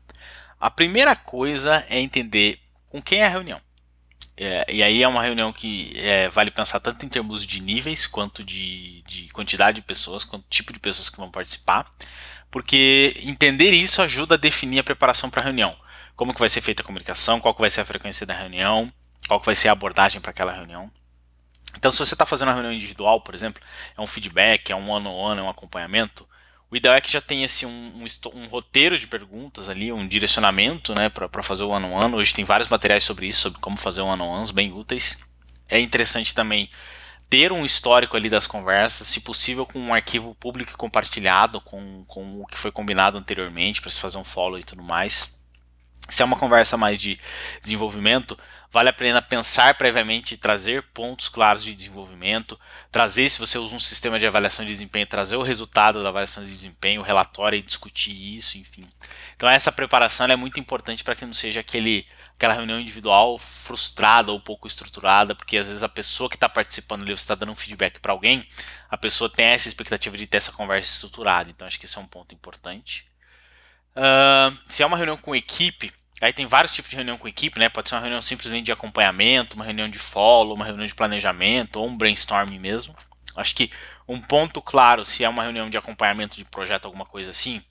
A 0.59 0.71
primeira 0.71 1.15
coisa 1.15 1.85
é 1.89 2.01
entender 2.01 2.59
com 2.89 3.01
quem 3.01 3.21
é 3.21 3.27
a 3.27 3.31
reunião. 3.31 3.61
É, 4.39 4.67
e 4.71 4.83
aí 4.83 5.03
é 5.03 5.09
uma 5.09 5.23
reunião 5.23 5.51
que 5.51 5.93
é, 5.97 6.29
vale 6.29 6.51
pensar 6.51 6.79
tanto 6.79 7.07
em 7.07 7.09
termos 7.09 7.47
de 7.47 7.61
níveis, 7.63 8.07
quanto 8.07 8.45
de, 8.45 9.03
de 9.03 9.29
quantidade 9.29 9.77
de 9.77 9.83
pessoas, 9.83 10.25
quanto 10.25 10.45
tipo 10.51 10.73
de 10.73 10.79
pessoas 10.79 11.09
que 11.09 11.17
vão 11.17 11.31
participar, 11.31 11.87
porque 12.57 13.15
entender 13.23 13.73
isso 13.73 14.01
ajuda 14.01 14.35
a 14.35 14.39
definir 14.39 14.79
a 14.79 14.83
preparação 14.83 15.29
para 15.29 15.43
a 15.43 15.45
reunião. 15.45 15.77
Como 16.17 16.33
que 16.33 16.41
vai 16.41 16.49
ser 16.49 16.63
feita 16.63 16.83
a 16.83 16.87
comunicação, 16.87 17.39
qual 17.39 17.53
que 17.53 17.61
vai 17.61 17.69
ser 17.69 17.83
a 17.83 17.85
frequência 17.85 18.25
da 18.25 18.33
reunião, 18.33 18.91
qual 19.29 19.39
que 19.39 19.45
vai 19.45 19.55
ser 19.55 19.69
a 19.69 19.73
abordagem 19.73 20.23
para 20.23 20.31
aquela 20.31 20.55
reunião. 20.55 20.91
Então, 21.77 21.93
se 21.93 21.99
você 21.99 22.15
está 22.15 22.25
fazendo 22.25 22.49
uma 22.49 22.55
reunião 22.55 22.73
individual, 22.73 23.21
por 23.21 23.35
exemplo, 23.35 23.63
é 23.95 24.01
um 24.01 24.07
feedback, 24.07 24.71
é 24.71 24.75
um 24.75 24.89
one-on-one, 24.89 25.39
é 25.39 25.43
um 25.43 25.51
acompanhamento, 25.51 26.27
o 26.71 26.77
ideal 26.77 26.95
é 26.95 27.01
que 27.03 27.13
já 27.13 27.21
tenha 27.21 27.45
assim, 27.45 27.67
um, 27.67 27.93
um, 28.03 28.39
um 28.39 28.47
roteiro 28.47 28.99
de 28.99 29.07
perguntas 29.07 29.69
ali, 29.69 29.93
um 29.93 30.09
direcionamento 30.09 30.95
né, 30.95 31.11
para 31.11 31.43
fazer 31.43 31.63
o 31.63 31.69
one-on-one. 31.69 32.15
Hoje 32.15 32.33
tem 32.33 32.47
vários 32.47 32.71
materiais 32.71 33.05
sobre 33.05 33.27
isso, 33.27 33.43
sobre 33.43 33.61
como 33.61 33.77
fazer 33.77 34.01
one-on-ones 34.01 34.51
bem 34.51 34.73
úteis. 34.73 35.23
É 35.69 35.79
interessante 35.79 36.35
também 36.35 36.71
ter 37.29 37.53
um 37.53 37.65
histórico 37.65 38.17
ali 38.17 38.29
das 38.29 38.47
conversas, 38.47 39.09
se 39.09 39.21
possível 39.21 39.67
com 39.67 39.79
um 39.79 39.95
arquivo 39.95 40.35
público 40.35 40.73
e 40.73 40.77
compartilhado 40.77 41.61
com, 41.61 42.05
com 42.07 42.43
o 42.43 42.47
que 42.47 42.57
foi 42.57 42.71
combinado 42.71 43.19
anteriormente, 43.19 43.81
para 43.81 43.91
se 43.91 44.01
fazer 44.01 44.19
um 44.19 44.25
follow 44.25 44.59
e 44.59 44.65
tudo 44.65 44.83
mais. 44.83 45.37
Se 46.09 46.23
é 46.23 46.25
uma 46.25 46.37
conversa 46.37 46.77
mais 46.77 46.99
de 46.99 47.19
desenvolvimento, 47.61 48.39
Vale 48.77 48.91
a 48.91 48.93
pena 48.93 49.23
pensar 49.23 49.79
previamente 49.79 50.37
trazer 50.37 50.83
pontos 50.93 51.31
claros 51.31 51.65
de 51.65 51.75
desenvolvimento, 51.75 52.61
trazer, 52.93 53.31
se 53.31 53.39
você 53.39 53.57
usa 53.57 53.75
um 53.75 53.81
sistema 53.81 54.19
de 54.19 54.27
avaliação 54.27 54.67
de 54.67 54.71
desempenho, 54.71 55.07
trazer 55.07 55.37
o 55.37 55.43
resultado 55.43 56.03
da 56.03 56.11
avaliação 56.11 56.45
de 56.45 56.51
desempenho, 56.51 57.01
o 57.01 57.05
relatório 57.05 57.59
e 57.59 57.63
discutir 57.63 58.37
isso, 58.37 58.59
enfim. 58.59 58.87
Então 59.35 59.49
essa 59.49 59.73
preparação 59.73 60.27
é 60.27 60.37
muito 60.37 60.61
importante 60.61 61.03
para 61.03 61.15
que 61.15 61.25
não 61.25 61.33
seja 61.33 61.61
aquele, 61.61 62.07
aquela 62.37 62.55
reunião 62.55 62.79
individual 62.79 63.39
frustrada 63.39 64.31
ou 64.31 64.39
pouco 64.39 64.69
estruturada, 64.69 65.35
porque 65.35 65.57
às 65.57 65.69
vezes 65.69 65.83
a 65.83 65.89
pessoa 65.89 66.29
que 66.29 66.37
está 66.37 66.49
participando 66.49 67.03
ali, 67.03 67.17
você 67.17 67.23
está 67.23 67.35
dando 67.35 67.53
um 67.53 67.57
feedback 67.57 67.99
para 67.99 68.13
alguém, 68.13 68.47
a 68.91 68.97
pessoa 68.97 69.29
tem 69.29 69.47
essa 69.47 69.69
expectativa 69.69 70.17
de 70.17 70.27
ter 70.27 70.37
essa 70.37 70.53
conversa 70.53 70.93
estruturada. 70.93 71.51
Então 71.51 71.67
acho 71.67 71.81
que 71.81 71.87
esse 71.87 71.97
é 71.97 72.01
um 72.01 72.07
ponto 72.07 72.35
importante. 72.35 73.07
Uh, 73.97 74.57
se 74.69 74.83
é 74.83 74.87
uma 74.87 74.97
reunião 74.97 75.17
com 75.17 75.35
equipe, 75.35 75.93
Aí 76.19 76.33
tem 76.33 76.47
vários 76.47 76.73
tipos 76.73 76.91
de 76.91 76.97
reunião 76.97 77.19
com 77.19 77.29
equipe, 77.29 77.59
né? 77.59 77.69
Pode 77.69 77.91
ser 77.91 77.95
uma 77.95 78.01
reunião 78.01 78.23
simplesmente 78.23 78.65
de 78.65 78.73
acompanhamento, 78.73 79.55
uma 79.55 79.67
reunião 79.67 79.87
de 79.87 79.99
follow, 79.99 80.55
uma 80.55 80.65
reunião 80.65 80.87
de 80.87 80.95
planejamento 80.95 81.77
ou 81.77 81.87
um 81.87 81.95
brainstorming 81.95 82.59
mesmo. 82.59 82.97
Acho 83.37 83.55
que 83.55 83.71
um 84.09 84.19
ponto 84.19 84.63
claro, 84.63 85.05
se 85.05 85.25
é 85.25 85.29
uma 85.29 85.43
reunião 85.43 85.69
de 85.69 85.77
acompanhamento 85.77 86.39
de 86.39 86.45
projeto, 86.47 86.87
alguma 86.87 87.05
coisa 87.05 87.31
assim, 87.31 87.63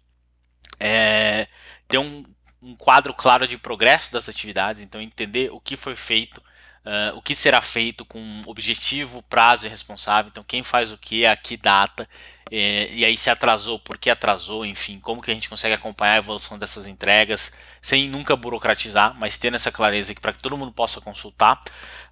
é 0.80 1.48
ter 1.88 1.98
um, 1.98 2.24
um 2.62 2.76
quadro 2.76 3.14
claro 3.14 3.48
de 3.48 3.58
progresso 3.58 4.12
das 4.12 4.28
atividades, 4.30 4.82
então 4.82 5.02
entender 5.02 5.50
o 5.52 5.60
que 5.60 5.76
foi 5.76 5.96
feito, 5.96 6.40
uh, 6.40 7.16
o 7.16 7.22
que 7.22 7.36
será 7.36 7.62
feito 7.62 8.04
com 8.06 8.44
objetivo, 8.46 9.22
prazo 9.24 9.66
e 9.66 9.70
responsável, 9.70 10.30
então 10.30 10.44
quem 10.44 10.64
faz 10.64 10.92
o 10.92 10.98
que, 10.98 11.26
a 11.26 11.36
que 11.36 11.58
data, 11.58 12.08
é, 12.52 12.92
e 12.94 13.04
aí 13.04 13.18
se 13.18 13.30
atrasou, 13.30 13.80
por 13.80 13.98
que 13.98 14.10
atrasou, 14.10 14.66
enfim, 14.66 15.00
como 15.00 15.22
que 15.22 15.32
a 15.32 15.34
gente 15.34 15.50
consegue 15.50 15.74
acompanhar 15.74 16.14
a 16.14 16.18
evolução 16.18 16.60
dessas 16.60 16.86
entregas, 16.86 17.52
sem 17.82 18.08
nunca 18.08 18.36
burocratizar, 18.36 19.16
mas 19.18 19.38
tendo 19.38 19.56
essa 19.56 19.72
clareza 19.72 20.14
para 20.16 20.32
que 20.32 20.40
todo 20.40 20.58
mundo 20.58 20.72
possa 20.72 21.02
consultar. 21.02 21.60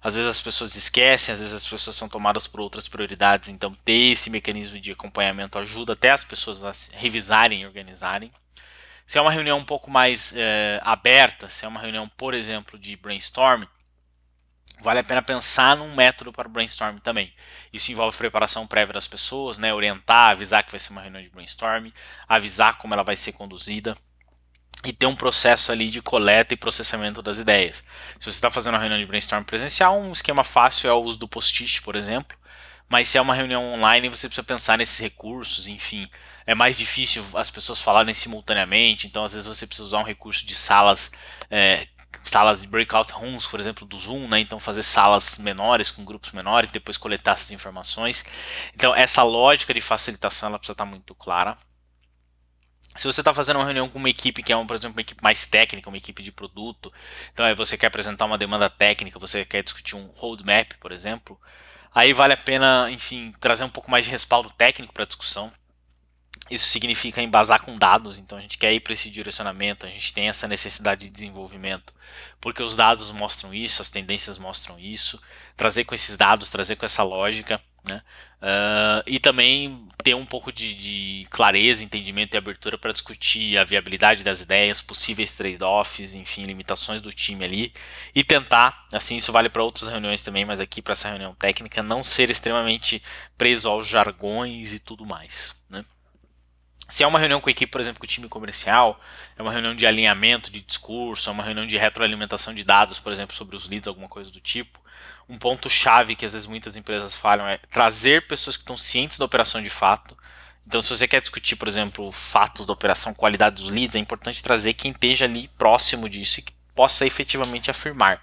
Às 0.02 0.16
vezes 0.16 0.28
as 0.28 0.42
pessoas 0.42 0.74
esquecem, 0.74 1.32
às 1.32 1.40
vezes 1.40 1.54
as 1.54 1.68
pessoas 1.68 1.96
são 1.96 2.08
tomadas 2.08 2.46
por 2.46 2.60
outras 2.60 2.88
prioridades, 2.88 3.48
então 3.48 3.74
ter 3.84 4.12
esse 4.12 4.28
mecanismo 4.28 4.78
de 4.80 4.92
acompanhamento 4.92 5.58
ajuda 5.58 5.92
até 5.92 6.10
as 6.10 6.24
pessoas 6.24 6.64
a 6.64 6.72
revisarem 6.98 7.62
e 7.62 7.66
organizarem. 7.66 8.30
Se 9.06 9.18
é 9.18 9.20
uma 9.20 9.30
reunião 9.30 9.58
um 9.58 9.64
pouco 9.64 9.90
mais 9.90 10.32
é, 10.34 10.80
aberta, 10.82 11.48
se 11.48 11.64
é 11.64 11.68
uma 11.68 11.80
reunião, 11.80 12.08
por 12.16 12.34
exemplo, 12.34 12.78
de 12.78 12.96
brainstorming, 12.96 13.68
vale 14.80 15.00
a 15.00 15.04
pena 15.04 15.22
pensar 15.22 15.76
num 15.76 15.94
método 15.94 16.32
para 16.32 16.48
brainstorming 16.48 17.00
também. 17.00 17.32
Isso 17.72 17.92
envolve 17.92 18.16
preparação 18.16 18.66
prévia 18.66 18.94
das 18.94 19.06
pessoas, 19.06 19.58
né, 19.58 19.74
orientar, 19.74 20.30
avisar 20.30 20.62
que 20.64 20.70
vai 20.70 20.80
ser 20.80 20.92
uma 20.92 21.02
reunião 21.02 21.22
de 21.22 21.30
brainstorming, 21.30 21.92
avisar 22.28 22.78
como 22.78 22.94
ela 22.94 23.02
vai 23.02 23.16
ser 23.16 23.32
conduzida 23.32 23.96
e 24.84 24.92
ter 24.92 25.06
um 25.06 25.16
processo 25.16 25.72
ali 25.72 25.88
de 25.88 26.02
coleta 26.02 26.54
e 26.54 26.56
processamento 26.56 27.22
das 27.22 27.38
ideias. 27.38 27.82
Se 28.18 28.24
você 28.24 28.30
está 28.30 28.50
fazendo 28.50 28.74
uma 28.74 28.80
reunião 28.80 28.98
de 28.98 29.06
brainstorming 29.06 29.44
presencial, 29.44 29.98
um 29.98 30.12
esquema 30.12 30.44
fácil 30.44 30.90
é 30.90 30.92
o 30.92 31.02
uso 31.02 31.18
do 31.18 31.28
post-it, 31.28 31.82
por 31.82 31.96
exemplo. 31.96 32.36
Mas 32.88 33.08
se 33.08 33.16
é 33.16 33.20
uma 33.20 33.34
reunião 33.34 33.72
online, 33.72 34.08
você 34.08 34.28
precisa 34.28 34.44
pensar 34.44 34.76
nesses 34.76 34.98
recursos, 34.98 35.66
enfim. 35.66 36.08
É 36.46 36.54
mais 36.54 36.76
difícil 36.76 37.24
as 37.34 37.50
pessoas 37.50 37.80
falarem 37.80 38.12
simultaneamente, 38.12 39.06
então 39.06 39.24
às 39.24 39.32
vezes 39.32 39.46
você 39.46 39.66
precisa 39.66 39.86
usar 39.86 39.98
um 39.98 40.04
recurso 40.04 40.46
de 40.46 40.54
salas 40.54 41.10
é, 41.50 41.86
salas 42.22 42.62
de 42.62 42.66
breakout 42.66 43.12
rooms, 43.12 43.46
por 43.46 43.60
exemplo, 43.60 43.86
do 43.86 43.98
Zoom, 43.98 44.28
né? 44.28 44.40
Então 44.40 44.58
fazer 44.58 44.82
salas 44.82 45.38
menores 45.38 45.90
com 45.90 46.04
grupos 46.04 46.32
menores, 46.32 46.70
depois 46.70 46.96
coletar 46.96 47.32
essas 47.32 47.50
informações. 47.50 48.24
Então 48.74 48.94
essa 48.94 49.22
lógica 49.22 49.74
de 49.74 49.80
facilitação 49.80 50.48
ela 50.48 50.58
precisa 50.58 50.74
estar 50.74 50.84
muito 50.84 51.14
clara. 51.14 51.56
Se 52.96 53.06
você 53.06 53.20
está 53.20 53.34
fazendo 53.34 53.56
uma 53.56 53.64
reunião 53.64 53.88
com 53.88 53.98
uma 53.98 54.08
equipe 54.08 54.42
que 54.42 54.52
é, 54.52 54.56
uma, 54.56 54.66
por 54.66 54.76
exemplo, 54.76 54.96
uma 54.96 55.00
equipe 55.00 55.22
mais 55.22 55.46
técnica, 55.46 55.88
uma 55.88 55.96
equipe 55.96 56.22
de 56.22 56.30
produto, 56.30 56.92
então 57.32 57.44
aí 57.44 57.54
você 57.54 57.76
quer 57.76 57.88
apresentar 57.88 58.24
uma 58.24 58.38
demanda 58.38 58.70
técnica, 58.70 59.18
você 59.18 59.44
quer 59.44 59.64
discutir 59.64 59.96
um 59.96 60.06
roadmap, 60.06 60.74
por 60.78 60.92
exemplo, 60.92 61.40
aí 61.92 62.12
vale 62.12 62.34
a 62.34 62.36
pena, 62.36 62.88
enfim, 62.90 63.32
trazer 63.40 63.64
um 63.64 63.68
pouco 63.68 63.90
mais 63.90 64.04
de 64.04 64.12
respaldo 64.12 64.48
técnico 64.50 64.92
para 64.94 65.02
a 65.02 65.06
discussão. 65.06 65.52
Isso 66.50 66.68
significa 66.68 67.22
embasar 67.22 67.62
com 67.62 67.76
dados, 67.76 68.18
então 68.18 68.36
a 68.36 68.40
gente 68.40 68.58
quer 68.58 68.72
ir 68.72 68.80
para 68.80 68.92
esse 68.92 69.08
direcionamento, 69.08 69.86
a 69.86 69.88
gente 69.88 70.12
tem 70.12 70.28
essa 70.28 70.46
necessidade 70.46 71.02
de 71.02 71.10
desenvolvimento, 71.10 71.94
porque 72.38 72.62
os 72.62 72.76
dados 72.76 73.10
mostram 73.10 73.54
isso, 73.54 73.80
as 73.80 73.88
tendências 73.88 74.36
mostram 74.36 74.78
isso, 74.78 75.18
trazer 75.56 75.84
com 75.84 75.94
esses 75.94 76.18
dados, 76.18 76.50
trazer 76.50 76.76
com 76.76 76.84
essa 76.84 77.02
lógica, 77.02 77.60
né? 77.82 78.02
Uh, 78.40 79.02
e 79.06 79.18
também 79.18 79.88
ter 80.02 80.14
um 80.14 80.26
pouco 80.26 80.52
de, 80.52 80.74
de 80.74 81.26
clareza, 81.30 81.82
entendimento 81.82 82.34
e 82.34 82.38
abertura 82.38 82.76
para 82.76 82.92
discutir 82.92 83.56
a 83.56 83.64
viabilidade 83.64 84.22
das 84.22 84.40
ideias, 84.40 84.82
possíveis 84.82 85.32
trade-offs, 85.34 86.14
enfim, 86.14 86.44
limitações 86.44 87.00
do 87.00 87.10
time 87.10 87.42
ali, 87.42 87.72
e 88.14 88.22
tentar, 88.22 88.86
assim, 88.92 89.16
isso 89.16 89.32
vale 89.32 89.48
para 89.48 89.62
outras 89.62 89.88
reuniões 89.88 90.20
também, 90.20 90.44
mas 90.44 90.60
aqui 90.60 90.82
para 90.82 90.92
essa 90.92 91.08
reunião 91.08 91.34
técnica, 91.34 91.82
não 91.82 92.04
ser 92.04 92.28
extremamente 92.28 93.02
preso 93.38 93.66
aos 93.68 93.86
jargões 93.86 94.74
e 94.74 94.78
tudo 94.78 95.06
mais, 95.06 95.54
né? 95.70 95.82
Se 96.88 97.02
é 97.02 97.06
uma 97.06 97.18
reunião 97.18 97.40
com 97.40 97.48
a 97.48 97.52
equipe, 97.52 97.70
por 97.70 97.80
exemplo, 97.80 97.98
com 97.98 98.04
o 98.04 98.08
time 98.08 98.28
comercial, 98.28 99.00
é 99.38 99.42
uma 99.42 99.50
reunião 99.50 99.74
de 99.74 99.86
alinhamento 99.86 100.50
de 100.50 100.60
discurso, 100.60 101.30
é 101.30 101.32
uma 101.32 101.42
reunião 101.42 101.66
de 101.66 101.76
retroalimentação 101.76 102.52
de 102.52 102.62
dados, 102.62 102.98
por 102.98 103.10
exemplo, 103.10 103.34
sobre 103.34 103.56
os 103.56 103.68
leads, 103.68 103.88
alguma 103.88 104.08
coisa 104.08 104.30
do 104.30 104.40
tipo. 104.40 104.78
Um 105.28 105.38
ponto 105.38 105.70
chave 105.70 106.14
que 106.14 106.26
às 106.26 106.34
vezes 106.34 106.46
muitas 106.46 106.76
empresas 106.76 107.16
falham 107.16 107.48
é 107.48 107.56
trazer 107.70 108.26
pessoas 108.26 108.56
que 108.56 108.62
estão 108.62 108.76
cientes 108.76 109.18
da 109.18 109.24
operação 109.24 109.62
de 109.62 109.70
fato. 109.70 110.16
Então, 110.66 110.80
se 110.80 110.90
você 110.90 111.08
quer 111.08 111.20
discutir, 111.20 111.56
por 111.56 111.68
exemplo, 111.68 112.12
fatos 112.12 112.66
da 112.66 112.72
operação, 112.72 113.14
qualidade 113.14 113.56
dos 113.56 113.70
leads, 113.70 113.96
é 113.96 113.98
importante 113.98 114.42
trazer 114.42 114.74
quem 114.74 114.92
esteja 114.92 115.24
ali 115.24 115.48
próximo 115.58 116.08
disso 116.08 116.40
e 116.40 116.42
que 116.42 116.52
possa 116.74 117.06
efetivamente 117.06 117.70
afirmar. 117.70 118.22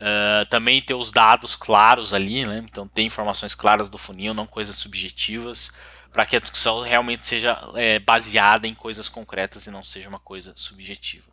Uh, 0.00 0.46
também 0.48 0.80
ter 0.80 0.94
os 0.94 1.10
dados 1.10 1.56
claros 1.56 2.14
ali, 2.14 2.46
né? 2.46 2.64
então 2.64 2.86
ter 2.86 3.02
informações 3.02 3.52
claras 3.52 3.88
do 3.88 3.98
funil, 3.98 4.32
não 4.32 4.46
coisas 4.46 4.76
subjetivas 4.76 5.72
para 6.12 6.26
que 6.26 6.36
a 6.36 6.40
discussão 6.40 6.80
realmente 6.80 7.26
seja 7.26 7.58
é, 7.74 7.98
baseada 7.98 8.66
em 8.66 8.74
coisas 8.74 9.08
concretas 9.08 9.66
e 9.66 9.70
não 9.70 9.84
seja 9.84 10.08
uma 10.08 10.18
coisa 10.18 10.52
subjetiva. 10.56 11.26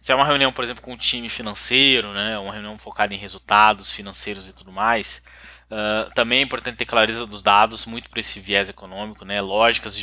Se 0.00 0.12
é 0.12 0.14
uma 0.14 0.24
reunião, 0.24 0.52
por 0.52 0.64
exemplo, 0.64 0.82
com 0.82 0.92
um 0.92 0.96
time 0.96 1.28
financeiro, 1.28 2.12
né, 2.12 2.38
uma 2.38 2.52
reunião 2.52 2.78
focada 2.78 3.14
em 3.14 3.18
resultados 3.18 3.90
financeiros 3.90 4.48
e 4.48 4.52
tudo 4.54 4.72
mais, 4.72 5.22
uh, 5.70 6.10
também 6.14 6.38
é 6.38 6.42
importante 6.42 6.76
ter 6.76 6.86
clareza 6.86 7.26
dos 7.26 7.42
dados, 7.42 7.84
muito 7.84 8.08
para 8.08 8.20
esse 8.20 8.40
viés 8.40 8.70
econômico, 8.70 9.26
né, 9.26 9.42
lógicas 9.42 9.94
e 9.96 10.00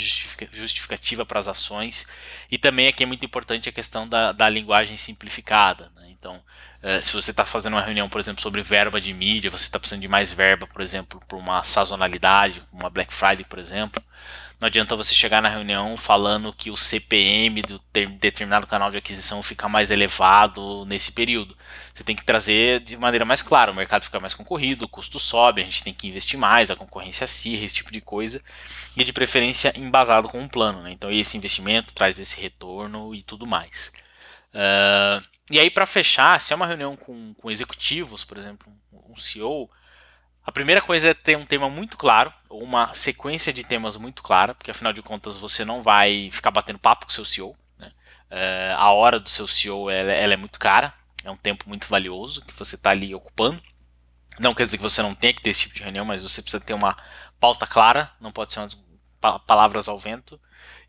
justificativa 0.51 1.25
para 1.25 1.39
as 1.39 1.47
ações, 1.47 2.05
e 2.51 2.59
também 2.59 2.87
aqui 2.87 3.03
é 3.03 3.07
muito 3.07 3.25
importante 3.25 3.69
a 3.69 3.71
questão 3.71 4.07
da, 4.07 4.31
da 4.31 4.47
linguagem 4.47 4.95
simplificada. 4.97 5.91
Né, 5.95 6.09
Então, 6.11 6.39
uh, 6.87 7.01
se 7.01 7.13
você 7.13 7.31
está 7.31 7.45
fazendo 7.45 7.73
uma 7.73 7.81
reunião, 7.81 8.07
por 8.07 8.19
exemplo, 8.19 8.41
sobre 8.41 8.61
verba 8.61 9.01
de 9.01 9.13
mídia, 9.13 9.51
você 9.51 9.65
está 9.65 9.79
precisando 9.79 10.01
de 10.01 10.07
mais 10.07 10.31
verba, 10.31 10.67
por 10.67 10.81
exemplo, 10.81 11.19
para 11.27 11.37
uma 11.37 11.63
sazonalidade, 11.63 12.63
uma 12.71 12.89
Black 12.89 13.13
Friday, 13.13 13.43
por 13.43 13.59
exemplo, 13.59 14.01
não 14.59 14.65
adianta 14.65 14.95
você 14.95 15.13
chegar 15.13 15.39
na 15.39 15.49
reunião 15.49 15.95
falando 15.97 16.51
que 16.51 16.71
o 16.71 16.77
CPM 16.77 17.61
do 17.61 17.79
determinado 18.19 18.65
canal 18.65 18.89
de 18.89 18.97
aquisição 18.97 19.43
fica 19.43 19.69
mais 19.69 19.91
elevado 19.91 20.83
nesse 20.85 21.11
período. 21.11 21.55
Você 21.93 22.03
tem 22.03 22.15
que 22.15 22.25
trazer 22.25 22.79
de 22.79 22.97
maneira 22.97 23.23
mais 23.23 23.43
clara, 23.43 23.71
o 23.71 23.75
mercado 23.75 24.05
fica 24.05 24.19
mais 24.19 24.33
concorrido, 24.33 24.85
o 24.85 24.89
custo 24.89 25.19
sobe, 25.19 25.61
a 25.61 25.65
gente 25.65 25.83
tem 25.83 25.93
que 25.93 26.07
investir 26.07 26.39
mais, 26.39 26.71
a 26.71 26.75
concorrência 26.75 27.25
acirra, 27.25 27.65
esse 27.65 27.75
tipo 27.75 27.91
de 27.91 28.01
coisa, 28.01 28.41
e 28.95 29.03
de 29.03 29.13
preferência 29.13 29.71
embasado 29.77 30.27
com 30.27 30.39
um 30.39 30.47
plano. 30.47 30.81
Né? 30.81 30.91
Então 30.91 31.11
esse 31.11 31.37
investimento 31.37 31.93
traz 31.93 32.19
esse 32.19 32.41
retorno 32.41 33.13
e 33.13 33.21
tudo 33.21 33.45
mais. 33.45 33.91
Uh, 34.57 35.23
e 35.51 35.59
aí 35.59 35.69
para 35.69 35.85
fechar, 35.85 36.41
se 36.41 36.51
é 36.51 36.55
uma 36.55 36.65
reunião 36.65 36.95
com, 36.95 37.35
com 37.35 37.51
executivos, 37.51 38.25
por 38.25 38.37
exemplo, 38.37 38.73
um 39.07 39.15
CEO, 39.15 39.69
a 40.43 40.51
primeira 40.51 40.81
coisa 40.81 41.09
é 41.09 41.13
ter 41.13 41.37
um 41.37 41.45
tema 41.45 41.69
muito 41.69 41.95
claro, 41.95 42.33
ou 42.49 42.63
uma 42.63 42.93
sequência 42.95 43.53
de 43.53 43.63
temas 43.63 43.97
muito 43.97 44.23
clara, 44.23 44.55
porque 44.55 44.71
afinal 44.71 44.91
de 44.91 45.01
contas 45.03 45.37
você 45.37 45.63
não 45.63 45.83
vai 45.83 46.29
ficar 46.31 46.49
batendo 46.49 46.79
papo 46.79 47.05
com 47.05 47.11
o 47.11 47.15
seu 47.15 47.23
CEO. 47.23 47.55
Né? 47.77 47.91
É, 48.31 48.73
a 48.75 48.91
hora 48.91 49.19
do 49.19 49.29
seu 49.29 49.47
CEO 49.47 49.89
ela, 49.89 50.11
ela, 50.11 50.33
é 50.33 50.37
muito 50.37 50.57
cara, 50.57 50.93
é 51.23 51.29
um 51.29 51.37
tempo 51.37 51.67
muito 51.67 51.87
valioso 51.87 52.41
que 52.41 52.53
você 52.53 52.75
está 52.75 52.89
ali 52.89 53.13
ocupando. 53.13 53.61
Não 54.39 54.55
quer 54.55 54.63
dizer 54.63 54.77
que 54.77 54.83
você 54.83 55.01
não 55.01 55.13
tenha 55.13 55.33
que 55.33 55.41
ter 55.41 55.51
esse 55.51 55.63
tipo 55.63 55.75
de 55.75 55.83
reunião, 55.83 56.05
mas 56.05 56.23
você 56.23 56.41
precisa 56.41 56.63
ter 56.63 56.73
uma 56.73 56.95
pauta 57.39 57.67
clara, 57.67 58.11
não 58.19 58.31
pode 58.31 58.53
ser 58.53 58.59
umas 58.59 58.77
palavras 59.45 59.87
ao 59.87 59.99
vento, 59.99 60.39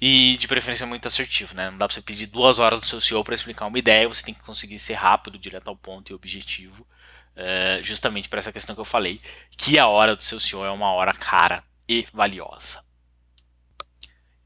e 0.00 0.36
de 0.38 0.48
preferência 0.48 0.86
muito 0.86 1.08
assertivo. 1.08 1.54
Né? 1.54 1.70
Não 1.70 1.78
dá 1.78 1.86
para 1.86 1.94
você 1.94 2.02
pedir 2.02 2.26
duas 2.26 2.58
horas 2.58 2.80
do 2.80 2.86
seu 2.86 3.00
CEO 3.00 3.24
para 3.24 3.34
explicar 3.34 3.66
uma 3.66 3.78
ideia, 3.78 4.08
você 4.08 4.22
tem 4.22 4.34
que 4.34 4.42
conseguir 4.42 4.78
ser 4.78 4.94
rápido, 4.94 5.38
direto 5.38 5.68
ao 5.68 5.76
ponto 5.76 6.10
e 6.10 6.14
objetivo 6.14 6.86
uh, 7.38 7.82
justamente 7.82 8.28
para 8.28 8.40
essa 8.40 8.52
questão 8.52 8.74
que 8.74 8.80
eu 8.80 8.84
falei, 8.84 9.20
que 9.56 9.78
a 9.78 9.86
hora 9.86 10.16
do 10.16 10.22
seu 10.22 10.40
CEO 10.40 10.64
é 10.64 10.70
uma 10.70 10.92
hora 10.92 11.12
cara 11.12 11.62
e 11.88 12.06
valiosa. 12.12 12.84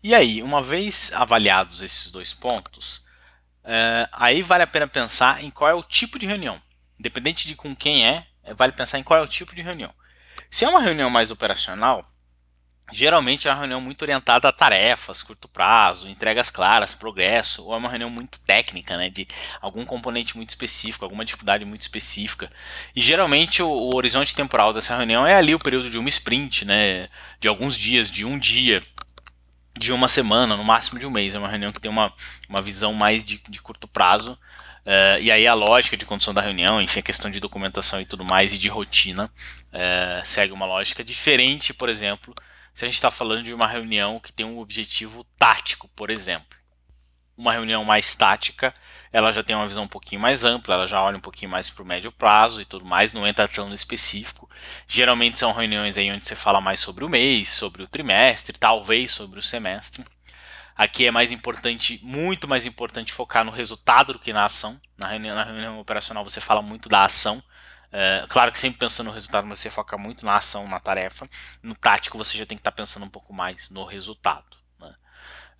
E 0.02 0.14
aí, 0.14 0.42
uma 0.42 0.62
vez 0.62 1.12
avaliados 1.12 1.80
esses 1.80 2.10
dois 2.10 2.34
pontos, 2.34 2.98
uh, 3.64 4.08
aí 4.12 4.42
vale 4.42 4.62
a 4.62 4.66
pena 4.66 4.86
pensar 4.86 5.42
em 5.42 5.50
qual 5.50 5.70
é 5.70 5.74
o 5.74 5.82
tipo 5.82 6.18
de 6.18 6.26
reunião. 6.26 6.60
Independente 6.98 7.46
de 7.46 7.54
com 7.54 7.74
quem 7.74 8.06
é, 8.06 8.26
vale 8.54 8.72
pensar 8.72 8.98
em 8.98 9.02
qual 9.02 9.18
é 9.18 9.22
o 9.22 9.28
tipo 9.28 9.54
de 9.54 9.62
reunião. 9.62 9.92
Se 10.50 10.64
é 10.64 10.68
uma 10.68 10.80
reunião 10.80 11.08
mais 11.08 11.30
operacional, 11.30 12.06
Geralmente 12.92 13.48
é 13.48 13.50
uma 13.50 13.58
reunião 13.58 13.80
muito 13.80 14.02
orientada 14.02 14.48
a 14.48 14.52
tarefas, 14.52 15.22
curto 15.22 15.48
prazo, 15.48 16.08
entregas 16.08 16.50
claras, 16.50 16.94
progresso, 16.94 17.64
ou 17.64 17.74
é 17.74 17.76
uma 17.78 17.88
reunião 17.88 18.10
muito 18.10 18.38
técnica, 18.40 18.98
né, 18.98 19.08
de 19.08 19.26
algum 19.60 19.84
componente 19.84 20.36
muito 20.36 20.50
específico, 20.50 21.04
alguma 21.04 21.24
dificuldade 21.24 21.64
muito 21.64 21.80
específica. 21.80 22.50
E 22.94 23.00
geralmente 23.00 23.62
o, 23.62 23.68
o 23.68 23.96
horizonte 23.96 24.34
temporal 24.34 24.74
dessa 24.74 24.94
reunião 24.94 25.26
é 25.26 25.34
ali 25.34 25.54
o 25.54 25.58
período 25.58 25.88
de 25.88 25.96
uma 25.96 26.08
sprint, 26.08 26.66
né, 26.66 27.08
de 27.40 27.48
alguns 27.48 27.76
dias, 27.76 28.10
de 28.10 28.26
um 28.26 28.38
dia, 28.38 28.82
de 29.78 29.90
uma 29.90 30.06
semana, 30.06 30.54
no 30.56 30.64
máximo 30.64 30.98
de 30.98 31.06
um 31.06 31.10
mês. 31.10 31.34
É 31.34 31.38
uma 31.38 31.48
reunião 31.48 31.72
que 31.72 31.80
tem 31.80 31.90
uma, 31.90 32.12
uma 32.48 32.60
visão 32.60 32.92
mais 32.92 33.24
de, 33.24 33.42
de 33.48 33.62
curto 33.62 33.88
prazo. 33.88 34.38
Uh, 34.84 35.20
e 35.20 35.30
aí 35.30 35.46
a 35.46 35.54
lógica 35.54 35.96
de 35.96 36.04
condução 36.04 36.34
da 36.34 36.40
reunião, 36.40 36.82
enfim, 36.82 36.98
a 36.98 37.02
questão 37.02 37.30
de 37.30 37.38
documentação 37.40 38.00
e 38.00 38.04
tudo 38.04 38.24
mais, 38.24 38.52
e 38.52 38.58
de 38.58 38.68
rotina, 38.68 39.30
uh, 39.68 40.26
segue 40.26 40.52
uma 40.52 40.66
lógica 40.66 41.04
diferente, 41.04 41.72
por 41.72 41.88
exemplo, 41.88 42.34
se 42.74 42.84
a 42.84 42.88
gente 42.88 42.96
está 42.96 43.10
falando 43.10 43.42
de 43.42 43.52
uma 43.52 43.66
reunião 43.66 44.18
que 44.18 44.32
tem 44.32 44.46
um 44.46 44.58
objetivo 44.58 45.24
tático, 45.36 45.88
por 45.94 46.10
exemplo. 46.10 46.58
Uma 47.36 47.52
reunião 47.52 47.84
mais 47.84 48.14
tática, 48.14 48.72
ela 49.12 49.32
já 49.32 49.42
tem 49.42 49.56
uma 49.56 49.66
visão 49.66 49.84
um 49.84 49.88
pouquinho 49.88 50.20
mais 50.20 50.44
ampla, 50.44 50.74
ela 50.74 50.86
já 50.86 51.02
olha 51.02 51.16
um 51.16 51.20
pouquinho 51.20 51.50
mais 51.50 51.70
para 51.70 51.82
o 51.82 51.86
médio 51.86 52.12
prazo 52.12 52.60
e 52.60 52.64
tudo 52.64 52.84
mais, 52.84 53.12
não 53.12 53.26
entra 53.26 53.48
tão 53.48 53.68
no 53.68 53.74
específico. 53.74 54.48
Geralmente 54.86 55.38
são 55.38 55.52
reuniões 55.52 55.96
aí 55.96 56.10
onde 56.10 56.26
você 56.26 56.34
fala 56.34 56.60
mais 56.60 56.80
sobre 56.80 57.04
o 57.04 57.08
mês, 57.08 57.48
sobre 57.48 57.82
o 57.82 57.88
trimestre, 57.88 58.58
talvez 58.58 59.10
sobre 59.12 59.38
o 59.38 59.42
semestre. 59.42 60.04
Aqui 60.76 61.06
é 61.06 61.10
mais 61.10 61.30
importante, 61.30 62.00
muito 62.02 62.48
mais 62.48 62.64
importante 62.64 63.12
focar 63.12 63.44
no 63.44 63.50
resultado 63.50 64.14
do 64.14 64.18
que 64.18 64.32
na 64.32 64.44
ação. 64.44 64.80
Na 64.96 65.06
reunião, 65.06 65.34
na 65.34 65.44
reunião 65.44 65.78
operacional 65.78 66.24
você 66.24 66.40
fala 66.40 66.62
muito 66.62 66.88
da 66.88 67.04
ação, 67.04 67.42
é, 67.92 68.24
claro 68.26 68.50
que 68.50 68.58
sempre 68.58 68.78
pensando 68.78 69.08
no 69.08 69.12
resultado, 69.12 69.46
você 69.46 69.68
foca 69.68 69.98
muito 69.98 70.24
na 70.24 70.36
ação, 70.36 70.66
na 70.66 70.80
tarefa. 70.80 71.28
No 71.62 71.74
tático, 71.74 72.16
você 72.16 72.38
já 72.38 72.46
tem 72.46 72.56
que 72.56 72.60
estar 72.60 72.70
tá 72.70 72.76
pensando 72.76 73.04
um 73.04 73.10
pouco 73.10 73.34
mais 73.34 73.68
no 73.68 73.84
resultado. 73.84 74.56
Né? 74.80 74.94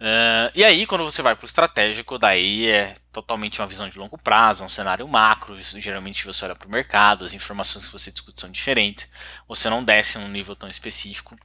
É, 0.01 0.53
e 0.55 0.65
aí, 0.65 0.87
quando 0.87 1.05
você 1.05 1.21
vai 1.21 1.37
para 1.37 1.45
o 1.45 1.47
estratégico, 1.47 2.19
daí 2.19 2.71
é 2.71 2.97
totalmente 3.13 3.61
uma 3.61 3.67
visão 3.67 3.87
de 3.87 3.99
longo 3.99 4.17
prazo, 4.17 4.65
um 4.65 4.69
cenário 4.69 5.07
macro. 5.07 5.61
Geralmente 5.61 6.25
você 6.25 6.47
olha 6.47 6.57
para 6.57 6.67
o 6.67 6.71
mercado, 6.71 7.27
as 7.27 7.35
informações 7.35 7.85
que 7.85 7.93
você 7.93 8.11
discute 8.11 8.41
são 8.41 8.51
diferentes. 8.51 9.11
Você 9.47 9.69
não 9.69 9.85
desce 9.85 10.17
num 10.19 10.29
nível 10.29 10.57
tão 10.57 10.69
específico. 10.69 11.37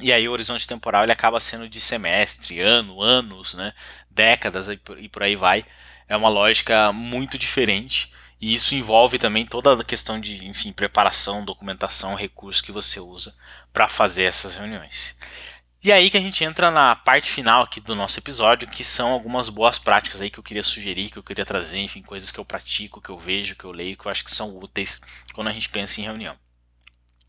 E 0.00 0.12
aí 0.12 0.28
o 0.28 0.32
horizonte 0.32 0.64
temporal 0.64 1.02
ele 1.02 1.10
acaba 1.10 1.40
sendo 1.40 1.68
de 1.68 1.80
semestre, 1.80 2.60
ano, 2.60 3.02
anos, 3.02 3.54
né, 3.54 3.72
décadas 4.08 4.68
e 4.68 5.08
por 5.08 5.22
aí 5.24 5.34
vai. 5.34 5.64
É 6.06 6.16
uma 6.16 6.28
lógica 6.28 6.92
muito 6.92 7.36
diferente. 7.36 8.12
E 8.40 8.54
isso 8.54 8.74
envolve 8.74 9.18
também 9.18 9.44
toda 9.44 9.72
a 9.72 9.84
questão 9.84 10.20
de, 10.20 10.46
enfim, 10.46 10.72
preparação, 10.72 11.44
documentação, 11.44 12.14
recursos 12.14 12.62
que 12.62 12.70
você 12.70 13.00
usa 13.00 13.34
para 13.72 13.88
fazer 13.88 14.24
essas 14.24 14.54
reuniões. 14.54 15.16
E 15.82 15.92
aí 15.92 16.10
que 16.10 16.16
a 16.16 16.20
gente 16.20 16.42
entra 16.42 16.70
na 16.70 16.96
parte 16.96 17.30
final 17.30 17.62
aqui 17.62 17.80
do 17.80 17.94
nosso 17.94 18.18
episódio, 18.18 18.68
que 18.68 18.82
são 18.82 19.12
algumas 19.12 19.48
boas 19.48 19.78
práticas 19.78 20.20
aí 20.20 20.28
que 20.28 20.38
eu 20.38 20.42
queria 20.42 20.62
sugerir, 20.62 21.10
que 21.10 21.18
eu 21.18 21.22
queria 21.22 21.44
trazer, 21.44 21.78
enfim, 21.78 22.02
coisas 22.02 22.30
que 22.30 22.38
eu 22.38 22.44
pratico, 22.44 23.00
que 23.00 23.10
eu 23.10 23.18
vejo, 23.18 23.54
que 23.54 23.64
eu 23.64 23.70
leio, 23.70 23.96
que 23.96 24.06
eu 24.06 24.10
acho 24.10 24.24
que 24.24 24.34
são 24.34 24.56
úteis 24.56 25.00
quando 25.32 25.48
a 25.48 25.52
gente 25.52 25.68
pensa 25.68 26.00
em 26.00 26.04
reunião. 26.04 26.36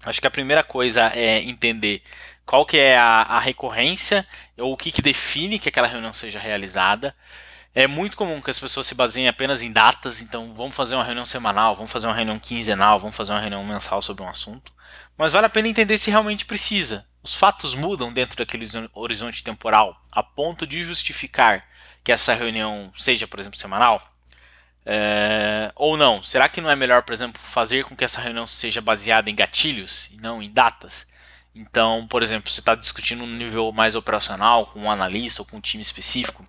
Acho 0.06 0.22
que 0.22 0.28
a 0.28 0.32
primeira 0.32 0.64
coisa 0.64 1.12
é 1.16 1.42
entender 1.42 2.02
qual 2.46 2.66
que 2.66 2.78
é 2.78 2.98
a, 2.98 3.22
a 3.22 3.40
recorrência, 3.40 4.28
ou 4.58 4.74
o 4.74 4.78
que, 4.78 4.92
que 4.92 5.02
define 5.02 5.60
que 5.60 5.70
aquela 5.70 5.88
reunião 5.88 6.14
seja 6.14 6.40
realizada. 6.40 7.16
É 7.74 7.86
muito 7.86 8.18
comum 8.18 8.42
que 8.42 8.50
as 8.50 8.60
pessoas 8.60 8.88
se 8.88 8.96
baseiem 8.96 9.28
apenas 9.28 9.62
em 9.62 9.72
datas, 9.72 10.22
então 10.22 10.54
vamos 10.56 10.76
fazer 10.76 10.96
uma 10.96 11.04
reunião 11.04 11.26
semanal, 11.26 11.76
vamos 11.76 11.92
fazer 11.92 12.08
uma 12.08 12.16
reunião 12.16 12.40
quinzenal, 12.40 13.00
vamos 13.00 13.16
fazer 13.16 13.32
uma 13.32 13.40
reunião 13.40 13.64
mensal 13.64 14.02
sobre 14.02 14.24
um 14.24 14.28
assunto. 14.28 14.72
Mas 15.18 15.34
vale 15.34 15.46
a 15.46 15.50
pena 15.50 15.68
entender 15.68 15.98
se 15.98 16.10
realmente 16.10 16.46
precisa. 16.46 17.06
Os 17.22 17.36
fatos 17.36 17.76
mudam 17.76 18.12
dentro 18.12 18.38
daquele 18.38 18.66
horizonte 18.94 19.44
temporal 19.44 20.02
a 20.12 20.24
ponto 20.24 20.66
de 20.66 20.82
justificar 20.82 21.64
que 22.04 22.12
essa 22.12 22.34
reunião 22.34 22.92
seja, 22.98 23.28
por 23.28 23.40
exemplo, 23.40 23.60
semanal? 23.60 24.02
É... 24.86 25.72
Ou 25.76 25.96
não? 25.96 26.24
Será 26.24 26.50
que 26.50 26.62
não 26.62 26.72
é 26.72 26.76
melhor, 26.76 27.04
por 27.04 27.14
exemplo, 27.14 27.40
fazer 27.40 27.86
com 27.86 27.96
que 27.96 28.04
essa 28.04 28.22
reunião 28.22 28.48
seja 28.48 28.82
baseada 28.82 29.30
em 29.30 29.36
gatilhos 29.36 30.10
e 30.12 30.18
não 30.18 30.42
em 30.42 30.50
datas? 30.50 31.06
Então, 31.54 32.08
por 32.08 32.24
exemplo, 32.24 32.50
você 32.50 32.62
está 32.62 32.74
discutindo 32.74 33.24
um 33.24 33.28
nível 33.28 33.72
mais 33.72 33.96
operacional 33.96 34.68
com 34.68 34.82
um 34.82 34.92
analista 34.92 35.42
ou 35.42 35.46
com 35.46 35.58
um 35.58 35.62
time 35.62 35.84
específico. 35.84 36.48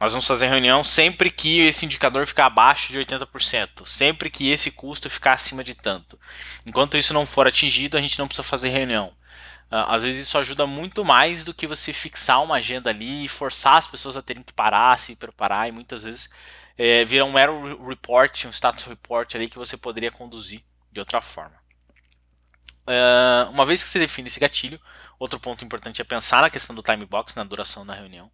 Nós 0.00 0.12
vamos 0.12 0.26
fazer 0.26 0.46
reunião 0.46 0.82
sempre 0.82 1.30
que 1.30 1.60
esse 1.60 1.84
indicador 1.84 2.26
ficar 2.26 2.46
abaixo 2.46 2.90
de 2.90 2.98
80%, 2.98 3.86
sempre 3.86 4.30
que 4.30 4.50
esse 4.50 4.70
custo 4.70 5.10
ficar 5.10 5.32
acima 5.32 5.62
de 5.62 5.74
tanto. 5.74 6.18
Enquanto 6.64 6.96
isso 6.96 7.12
não 7.12 7.26
for 7.26 7.46
atingido, 7.46 7.98
a 7.98 8.00
gente 8.00 8.18
não 8.18 8.26
precisa 8.26 8.42
fazer 8.42 8.70
reunião. 8.70 9.12
Ah, 9.70 9.94
às 9.94 10.02
vezes 10.02 10.26
isso 10.26 10.38
ajuda 10.38 10.66
muito 10.66 11.04
mais 11.04 11.44
do 11.44 11.52
que 11.52 11.66
você 11.66 11.92
fixar 11.92 12.42
uma 12.42 12.56
agenda 12.56 12.88
ali 12.88 13.26
e 13.26 13.28
forçar 13.28 13.76
as 13.76 13.86
pessoas 13.86 14.16
a 14.16 14.22
terem 14.22 14.42
que 14.42 14.54
parar, 14.54 14.98
se 14.98 15.14
preparar 15.14 15.68
e 15.68 15.72
muitas 15.72 16.02
vezes 16.04 16.30
é, 16.78 17.04
vira 17.04 17.24
um 17.26 17.32
mero 17.32 17.86
report, 17.86 18.46
um 18.46 18.50
status 18.50 18.84
report 18.84 19.34
ali 19.34 19.50
que 19.50 19.58
você 19.58 19.76
poderia 19.76 20.10
conduzir 20.10 20.62
de 20.90 20.98
outra 20.98 21.20
forma. 21.20 21.60
Uh, 22.88 23.50
uma 23.50 23.66
vez 23.66 23.82
que 23.82 23.88
você 23.90 23.98
define 23.98 24.28
esse 24.28 24.40
gatilho, 24.40 24.80
outro 25.18 25.38
ponto 25.38 25.62
importante 25.62 26.00
é 26.00 26.04
pensar 26.04 26.40
na 26.40 26.50
questão 26.50 26.74
do 26.74 26.82
time 26.82 27.04
box, 27.04 27.36
na 27.36 27.44
duração 27.44 27.84
da 27.84 27.92
reunião. 27.92 28.32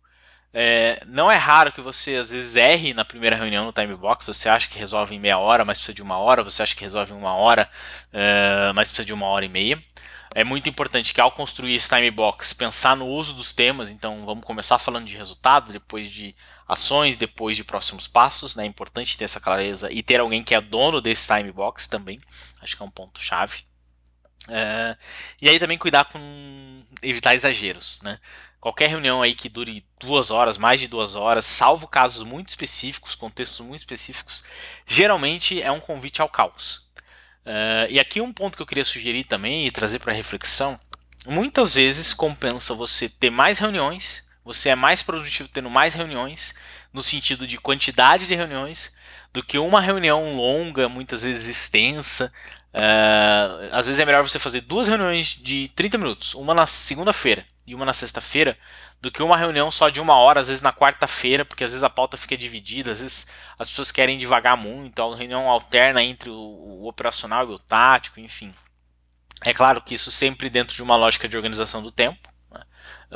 É, 0.53 1.03
não 1.07 1.31
é 1.31 1.37
raro 1.37 1.71
que 1.71 1.81
você 1.81 2.17
às 2.17 2.31
vezes 2.31 2.57
erre 2.57 2.95
na 2.95 3.05
primeira 3.05 3.37
reunião 3.37 3.65
no 3.65 3.73
time 3.73 3.95
box. 3.95 4.26
Você 4.26 4.49
acha 4.49 4.69
que 4.69 4.79
resolve 4.79 5.15
em 5.15 5.21
meia 5.21 5.38
hora, 5.38 5.65
mas 5.65 5.79
precisa 5.79 5.95
de 5.95 6.03
uma 6.03 6.19
hora. 6.19 6.43
Você 6.43 6.62
acha 6.62 6.75
que 6.75 6.83
resolve 6.83 7.12
em 7.12 7.17
uma 7.17 7.35
hora, 7.35 7.69
uh, 8.12 8.75
mas 8.75 8.88
precisa 8.88 9.05
de 9.05 9.12
uma 9.12 9.26
hora 9.26 9.45
e 9.45 9.49
meia. 9.49 9.83
É 10.35 10.45
muito 10.45 10.69
importante 10.69 11.15
que 11.15 11.21
ao 11.21 11.31
construir 11.33 11.75
esse 11.75 11.88
time 11.88 12.11
box, 12.11 12.53
pensar 12.53 12.97
no 12.97 13.07
uso 13.07 13.33
dos 13.35 13.53
temas. 13.53 13.91
Então 13.91 14.25
vamos 14.25 14.45
começar 14.45 14.79
falando 14.79 15.07
de 15.07 15.17
resultado, 15.17 15.73
depois 15.73 16.11
de 16.11 16.35
ações, 16.69 17.17
depois 17.17 17.57
de 17.57 17.65
próximos 17.65 18.07
passos. 18.09 18.57
Né? 18.57 18.65
É 18.65 18.67
importante 18.67 19.17
ter 19.17 19.25
essa 19.25 19.41
clareza 19.41 19.91
e 19.93 20.03
ter 20.03 20.21
alguém 20.21 20.43
que 20.43 20.55
é 20.55 20.61
dono 20.61 21.00
desse 21.00 21.26
time 21.26 21.53
box 21.53 21.88
também. 21.88 22.21
Acho 22.61 22.76
que 22.76 22.83
é 22.83 22.87
um 22.87 22.91
ponto 22.91 23.21
chave. 23.21 23.65
Uh, 24.49 24.97
e 25.41 25.49
aí 25.49 25.59
também 25.59 25.76
cuidar 25.76 26.05
com 26.05 26.85
evitar 27.03 27.35
exageros, 27.35 28.00
né? 28.03 28.19
Qualquer 28.61 28.89
reunião 28.89 29.23
aí 29.23 29.35
que 29.35 29.49
dure 29.49 29.85
duas 30.01 30.31
horas, 30.31 30.59
mais 30.59 30.81
de 30.81 30.89
duas 30.89 31.15
horas, 31.15 31.45
salvo 31.45 31.87
casos 31.87 32.23
muito 32.23 32.49
específicos, 32.49 33.15
contextos 33.15 33.61
muito 33.61 33.81
específicos, 33.81 34.43
geralmente 34.87 35.63
é 35.63 35.71
um 35.71 35.81
convite 35.81 36.23
ao 36.23 36.29
caos. 36.29 36.87
Uh, 37.45 37.87
e 37.89 38.01
aqui 38.01 38.21
um 38.21 38.33
ponto 38.33 38.57
que 38.57 38.63
eu 38.63 38.67
queria 38.67 38.85
sugerir 38.85 39.25
também 39.25 39.67
e 39.67 39.71
trazer 39.71 40.01
para 40.01 40.13
reflexão: 40.13 40.81
muitas 41.27 41.75
vezes 41.75 42.13
compensa 42.13 42.75
você 42.75 43.09
ter 43.09 43.31
mais 43.31 43.59
reuniões, 43.59 44.27
você 44.45 44.71
é 44.71 44.75
mais 44.75 45.03
produtivo 45.03 45.49
tendo 45.49 45.71
mais 45.71 45.95
reuniões, 45.95 46.55
no 46.93 47.03
sentido 47.03 47.47
de 47.47 47.59
quantidade 47.59 48.27
de 48.27 48.35
reuniões 48.35 48.93
do 49.33 49.45
que 49.45 49.59
uma 49.59 49.81
reunião 49.81 50.35
longa, 50.35 50.89
muitas 50.89 51.23
vezes 51.23 51.47
extensa. 51.47 52.33
Uh, 52.75 53.69
às 53.71 53.87
vezes 53.87 54.01
é 54.01 54.05
melhor 54.05 54.27
você 54.27 54.39
fazer 54.39 54.63
duas 54.63 54.89
reuniões 54.89 55.29
de 55.29 55.69
30 55.69 55.99
minutos, 55.99 56.35
uma 56.35 56.53
na 56.53 56.67
segunda-feira 56.67 57.47
e 57.67 57.75
uma 57.75 57.85
na 57.85 57.93
sexta-feira, 57.93 58.57
do 59.01 59.11
que 59.11 59.23
uma 59.23 59.37
reunião 59.37 59.71
só 59.71 59.89
de 59.89 60.01
uma 60.01 60.15
hora, 60.15 60.41
às 60.41 60.49
vezes 60.49 60.63
na 60.63 60.73
quarta-feira, 60.73 61.45
porque 61.45 61.65
às 61.65 61.73
vezes 61.73 61.83
a 61.83 61.91
pauta 61.91 62.17
fica 62.17 62.37
dividida, 62.37 62.93
às 62.93 63.01
vezes 63.01 63.27
as 63.59 63.69
pessoas 63.69 63.91
querem 63.91 64.17
devagar 64.17 64.57
muito, 64.57 65.03
a 65.03 65.17
reunião 65.17 65.49
alterna 65.49 66.03
entre 66.03 66.31
o, 66.31 66.35
o 66.35 66.89
operacional 66.89 67.51
e 67.51 67.55
o 67.55 67.59
tático, 67.59 68.21
enfim. 68.21 68.55
É 69.45 69.53
claro 69.53 69.83
que 69.83 69.95
isso 69.95 70.11
sempre 70.11 70.49
dentro 70.49 70.75
de 70.75 70.83
uma 70.83 70.97
lógica 70.97 71.29
de 71.29 71.37
organização 71.37 71.83
do 71.83 71.91
tempo. 71.91 72.29
Né? 72.51 72.61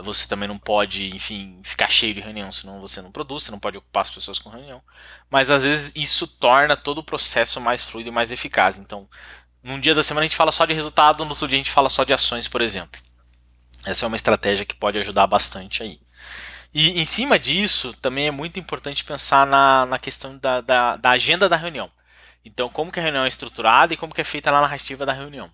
Você 0.02 0.26
também 0.26 0.48
não 0.48 0.58
pode, 0.58 1.14
enfim, 1.14 1.60
ficar 1.62 1.88
cheio 1.88 2.12
de 2.12 2.20
reunião, 2.20 2.52
senão 2.52 2.80
você 2.80 3.00
não 3.00 3.12
produz, 3.12 3.44
você 3.44 3.50
não 3.50 3.58
pode 3.58 3.78
ocupar 3.78 4.02
as 4.02 4.10
pessoas 4.10 4.38
com 4.38 4.50
reunião. 4.50 4.82
Mas 5.30 5.50
às 5.50 5.62
vezes 5.62 5.92
isso 5.94 6.26
torna 6.26 6.76
todo 6.76 6.98
o 6.98 7.04
processo 7.04 7.60
mais 7.60 7.82
fluido 7.82 8.10
e 8.10 8.12
mais 8.12 8.30
eficaz. 8.30 8.78
Então, 8.78 9.08
num 9.62 9.80
dia 9.80 9.94
da 9.94 10.02
semana 10.02 10.24
a 10.24 10.28
gente 10.28 10.36
fala 10.36 10.52
só 10.52 10.64
de 10.66 10.74
resultado, 10.74 11.24
no 11.24 11.30
outro 11.30 11.48
dia 11.48 11.56
a 11.56 11.62
gente 11.62 11.70
fala 11.70 11.88
só 11.88 12.04
de 12.04 12.12
ações, 12.12 12.48
por 12.48 12.60
exemplo. 12.60 13.00
Essa 13.86 14.04
é 14.04 14.08
uma 14.08 14.16
estratégia 14.16 14.64
que 14.64 14.74
pode 14.74 14.98
ajudar 14.98 15.26
bastante 15.26 15.82
aí. 15.82 16.00
E 16.72 17.00
em 17.00 17.04
cima 17.04 17.38
disso, 17.38 17.92
também 17.94 18.28
é 18.28 18.30
muito 18.30 18.60
importante 18.60 19.04
pensar 19.04 19.46
na, 19.46 19.86
na 19.86 19.98
questão 19.98 20.38
da, 20.38 20.60
da, 20.60 20.96
da 20.96 21.10
agenda 21.10 21.48
da 21.48 21.56
reunião. 21.56 21.90
Então, 22.44 22.68
como 22.68 22.92
que 22.92 23.00
a 23.00 23.02
reunião 23.02 23.24
é 23.24 23.28
estruturada 23.28 23.92
e 23.92 23.96
como 23.96 24.14
que 24.14 24.20
é 24.20 24.24
feita 24.24 24.50
a 24.50 24.60
narrativa 24.60 25.04
da 25.04 25.12
reunião. 25.12 25.50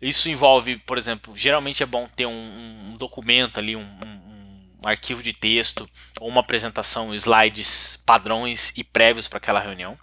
Isso 0.00 0.28
envolve, 0.28 0.76
por 0.78 0.98
exemplo, 0.98 1.36
geralmente 1.36 1.82
é 1.82 1.86
bom 1.86 2.08
ter 2.08 2.26
um, 2.26 2.90
um 2.90 2.96
documento 2.96 3.58
ali, 3.58 3.76
um, 3.76 3.82
um, 3.82 4.80
arquivo 4.84 5.22
de 5.22 5.32
texto 5.32 5.88
ou 6.20 6.28
uma 6.28 6.40
apresentação, 6.40 7.14
slides 7.14 8.02
padrões 8.04 8.72
e 8.76 8.82
prévios 8.82 9.28
para 9.28 9.38
aquela 9.38 9.60
reunião. 9.60 9.96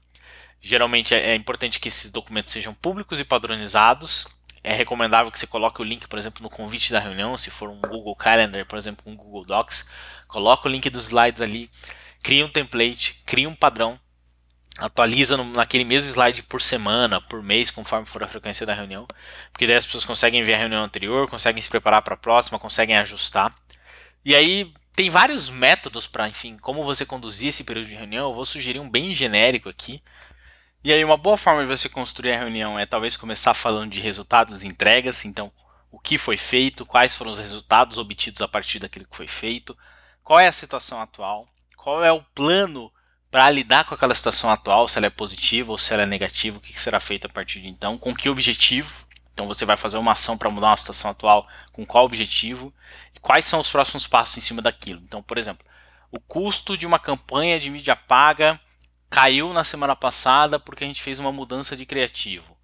Geralmente 0.62 1.14
é, 1.14 1.32
é 1.32 1.36
importante 1.36 1.80
que 1.80 1.90
esses 1.90 2.12
documentos 2.12 2.52
sejam 2.52 2.74
públicos 2.74 3.20
e 3.20 3.26
padronizados 3.26 4.26
é 4.64 4.74
recomendável 4.74 5.32
que 5.32 5.40
você 5.40 5.48
coloque 5.48 5.82
o 5.82 5.84
link, 5.84 6.08
por 6.08 6.20
exemplo, 6.20 6.44
no 6.44 6.50
convite 6.50 6.92
da 6.92 7.00
reunião, 7.00 7.38
se 7.38 7.50
for 7.50 7.70
um 7.70 7.80
Google 7.80 8.16
Calendar, 8.16 8.66
por 8.66 8.78
exemplo, 8.78 9.04
um 9.06 9.16
Google 9.16 9.46
Docs, 9.46 9.90
coloca 10.28 10.68
o 10.68 10.72
link 10.72 10.90
dos 10.90 11.06
slides 11.06 11.42
ali, 11.42 11.70
cria 12.22 12.46
um 12.46 12.50
template, 12.50 13.22
cria 13.26 13.48
um 13.48 13.56
padrão, 13.56 14.00
atualiza 14.78 15.38
no, 15.38 15.44
naquele 15.44 15.84
mesmo 15.84 16.10
slide 16.10 16.44
por 16.44 16.62
semana, 16.62 17.22
por 17.22 17.42
mês, 17.42 17.72
conforme 17.72 18.06
for 18.06 18.24
a 18.24 18.28
frequência 18.28 18.66
da 18.66 18.74
reunião, 18.74 19.08
porque 19.52 19.68
daí 19.68 19.76
as 19.76 19.86
pessoas 19.86 20.06
conseguem 20.06 20.44
ver 20.44 20.54
a 20.54 20.58
reunião 20.58 20.84
anterior, 20.84 21.28
conseguem 21.28 21.62
se 21.62 21.70
preparar 21.70 22.02
para 22.02 22.14
a 22.14 22.18
próxima, 22.18 22.60
conseguem 22.60 22.98
ajustar. 22.98 23.54
E 24.24 24.36
aí 24.36 24.74
tem 24.96 25.10
vários 25.10 25.50
métodos 25.50 26.08
para, 26.08 26.28
enfim, 26.28 26.58
como 26.58 26.84
você 26.84 27.06
conduzir 27.06 27.50
esse 27.50 27.64
período 27.64 27.88
de 27.88 27.96
reunião. 27.96 28.30
Eu 28.30 28.36
vou 28.36 28.46
sugerir 28.46 28.80
um 28.80 28.90
bem 28.90 29.14
genérico 29.16 29.70
aqui, 29.70 30.02
e 30.82 30.94
aí, 30.94 31.04
uma 31.04 31.18
boa 31.18 31.38
forma 31.38 31.62
de 31.62 31.68
você 31.68 31.90
construir 31.90 32.32
a 32.32 32.38
reunião 32.38 32.80
é 32.80 32.86
talvez 32.86 33.18
começar 33.18 33.54
falando 33.54 33.92
de 33.92 34.00
resultados 34.00 34.64
e 34.64 34.68
entregas. 34.68 35.26
Então, 35.26 35.52
o 35.92 36.00
que 36.00 36.18
foi 36.18 36.38
feito, 36.38 36.86
quais 36.86 37.16
foram 37.16 37.34
os 37.34 37.40
resultados 37.40 37.98
obtidos 37.98 38.42
a 38.42 38.48
partir 38.48 38.80
daquilo 38.80 39.06
que 39.06 39.18
foi 39.18 39.28
feito, 39.28 39.78
qual 40.24 40.40
é 40.40 40.48
a 40.48 40.54
situação 40.54 41.02
atual, 41.02 41.50
qual 41.76 42.02
é 42.02 42.12
o 42.14 42.24
plano 42.34 42.90
para 43.30 43.50
lidar 43.52 43.84
com 43.84 43.94
aquela 43.94 44.16
situação 44.16 44.50
atual, 44.50 44.88
se 44.88 44.98
ela 44.98 45.08
é 45.08 45.10
positiva 45.10 45.70
ou 45.70 45.78
se 45.78 45.94
ela 45.94 46.04
é 46.04 46.06
negativa, 46.06 46.58
o 46.58 46.62
que 46.62 46.80
será 46.80 47.00
feito 47.00 47.28
a 47.28 47.30
partir 47.30 47.60
de 47.60 47.68
então, 47.68 47.98
com 47.98 48.16
que 48.16 48.30
objetivo. 48.30 49.06
Então, 49.34 49.48
você 49.48 49.66
vai 49.66 49.76
fazer 49.76 49.98
uma 49.98 50.14
ação 50.14 50.38
para 50.38 50.50
mudar 50.50 50.68
uma 50.68 50.78
situação 50.78 51.12
atual, 51.12 51.46
com 51.74 51.86
qual 51.86 52.06
objetivo, 52.06 52.74
e 53.14 53.20
quais 53.20 53.44
são 53.46 53.60
os 53.60 53.70
próximos 53.70 54.08
passos 54.08 54.38
em 54.38 54.42
cima 54.42 54.62
daquilo. 54.62 55.02
Então, 55.04 55.22
por 55.22 55.38
exemplo, 55.38 55.66
o 56.10 56.22
custo 56.22 56.78
de 56.78 56.86
uma 56.86 57.00
campanha 57.00 57.60
de 57.60 57.70
mídia 57.70 57.98
paga 57.98 58.60
caiu 59.10 59.54
na 59.54 59.64
semana 59.64 59.96
passada 59.96 60.60
porque 60.60 60.84
a 60.84 60.88
gente 60.88 61.02
fez 61.02 61.20
uma 61.20 61.32
mudança 61.32 61.76
de 61.76 61.86
criativo. 61.86 62.58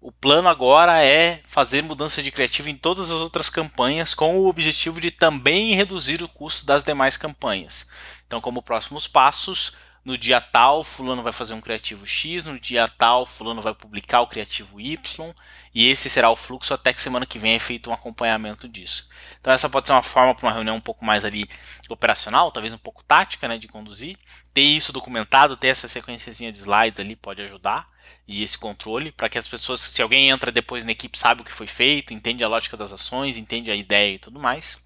O 0.00 0.12
plano 0.12 0.48
agora 0.48 1.04
é 1.04 1.42
fazer 1.46 1.82
mudança 1.82 2.22
de 2.22 2.30
criativo 2.30 2.68
em 2.68 2.76
todas 2.76 3.10
as 3.10 3.20
outras 3.20 3.50
campanhas 3.50 4.14
com 4.14 4.38
o 4.38 4.46
objetivo 4.46 5.00
de 5.00 5.10
também 5.10 5.74
reduzir 5.74 6.22
o 6.22 6.28
custo 6.28 6.64
das 6.64 6.84
demais 6.84 7.16
campanhas. 7.16 7.88
Então, 8.26 8.40
como 8.40 8.62
próximos 8.62 9.08
passos, 9.08 9.72
no 10.06 10.16
dia 10.16 10.40
tal, 10.40 10.84
fulano 10.84 11.20
vai 11.20 11.32
fazer 11.32 11.52
um 11.52 11.60
criativo 11.60 12.06
X, 12.06 12.44
no 12.44 12.60
dia 12.60 12.86
tal, 12.86 13.26
fulano 13.26 13.60
vai 13.60 13.74
publicar 13.74 14.20
o 14.20 14.28
criativo 14.28 14.80
Y, 14.80 15.34
e 15.74 15.90
esse 15.90 16.08
será 16.08 16.30
o 16.30 16.36
fluxo 16.36 16.72
até 16.72 16.92
que 16.92 17.02
semana 17.02 17.26
que 17.26 17.40
vem 17.40 17.56
é 17.56 17.58
feito 17.58 17.90
um 17.90 17.92
acompanhamento 17.92 18.68
disso. 18.68 19.08
Então 19.40 19.52
essa 19.52 19.68
pode 19.68 19.88
ser 19.88 19.94
uma 19.94 20.04
forma 20.04 20.32
para 20.32 20.46
uma 20.46 20.52
reunião 20.52 20.76
um 20.76 20.80
pouco 20.80 21.04
mais 21.04 21.24
ali 21.24 21.48
operacional, 21.88 22.52
talvez 22.52 22.72
um 22.72 22.78
pouco 22.78 23.02
tática, 23.02 23.48
né, 23.48 23.58
de 23.58 23.66
conduzir. 23.66 24.16
Ter 24.54 24.60
isso 24.60 24.92
documentado, 24.92 25.56
ter 25.56 25.68
essa 25.68 25.88
sequenciazinha 25.88 26.52
de 26.52 26.58
slides 26.58 27.00
ali 27.00 27.16
pode 27.16 27.42
ajudar 27.42 27.88
e 28.28 28.44
esse 28.44 28.56
controle 28.56 29.10
para 29.10 29.28
que 29.28 29.38
as 29.38 29.48
pessoas, 29.48 29.80
se 29.80 30.00
alguém 30.00 30.30
entra 30.30 30.52
depois 30.52 30.84
na 30.84 30.92
equipe, 30.92 31.18
sabe 31.18 31.42
o 31.42 31.44
que 31.44 31.52
foi 31.52 31.66
feito, 31.66 32.14
entende 32.14 32.44
a 32.44 32.48
lógica 32.48 32.76
das 32.76 32.92
ações, 32.92 33.36
entende 33.36 33.72
a 33.72 33.74
ideia 33.74 34.14
e 34.14 34.18
tudo 34.20 34.38
mais. 34.38 34.80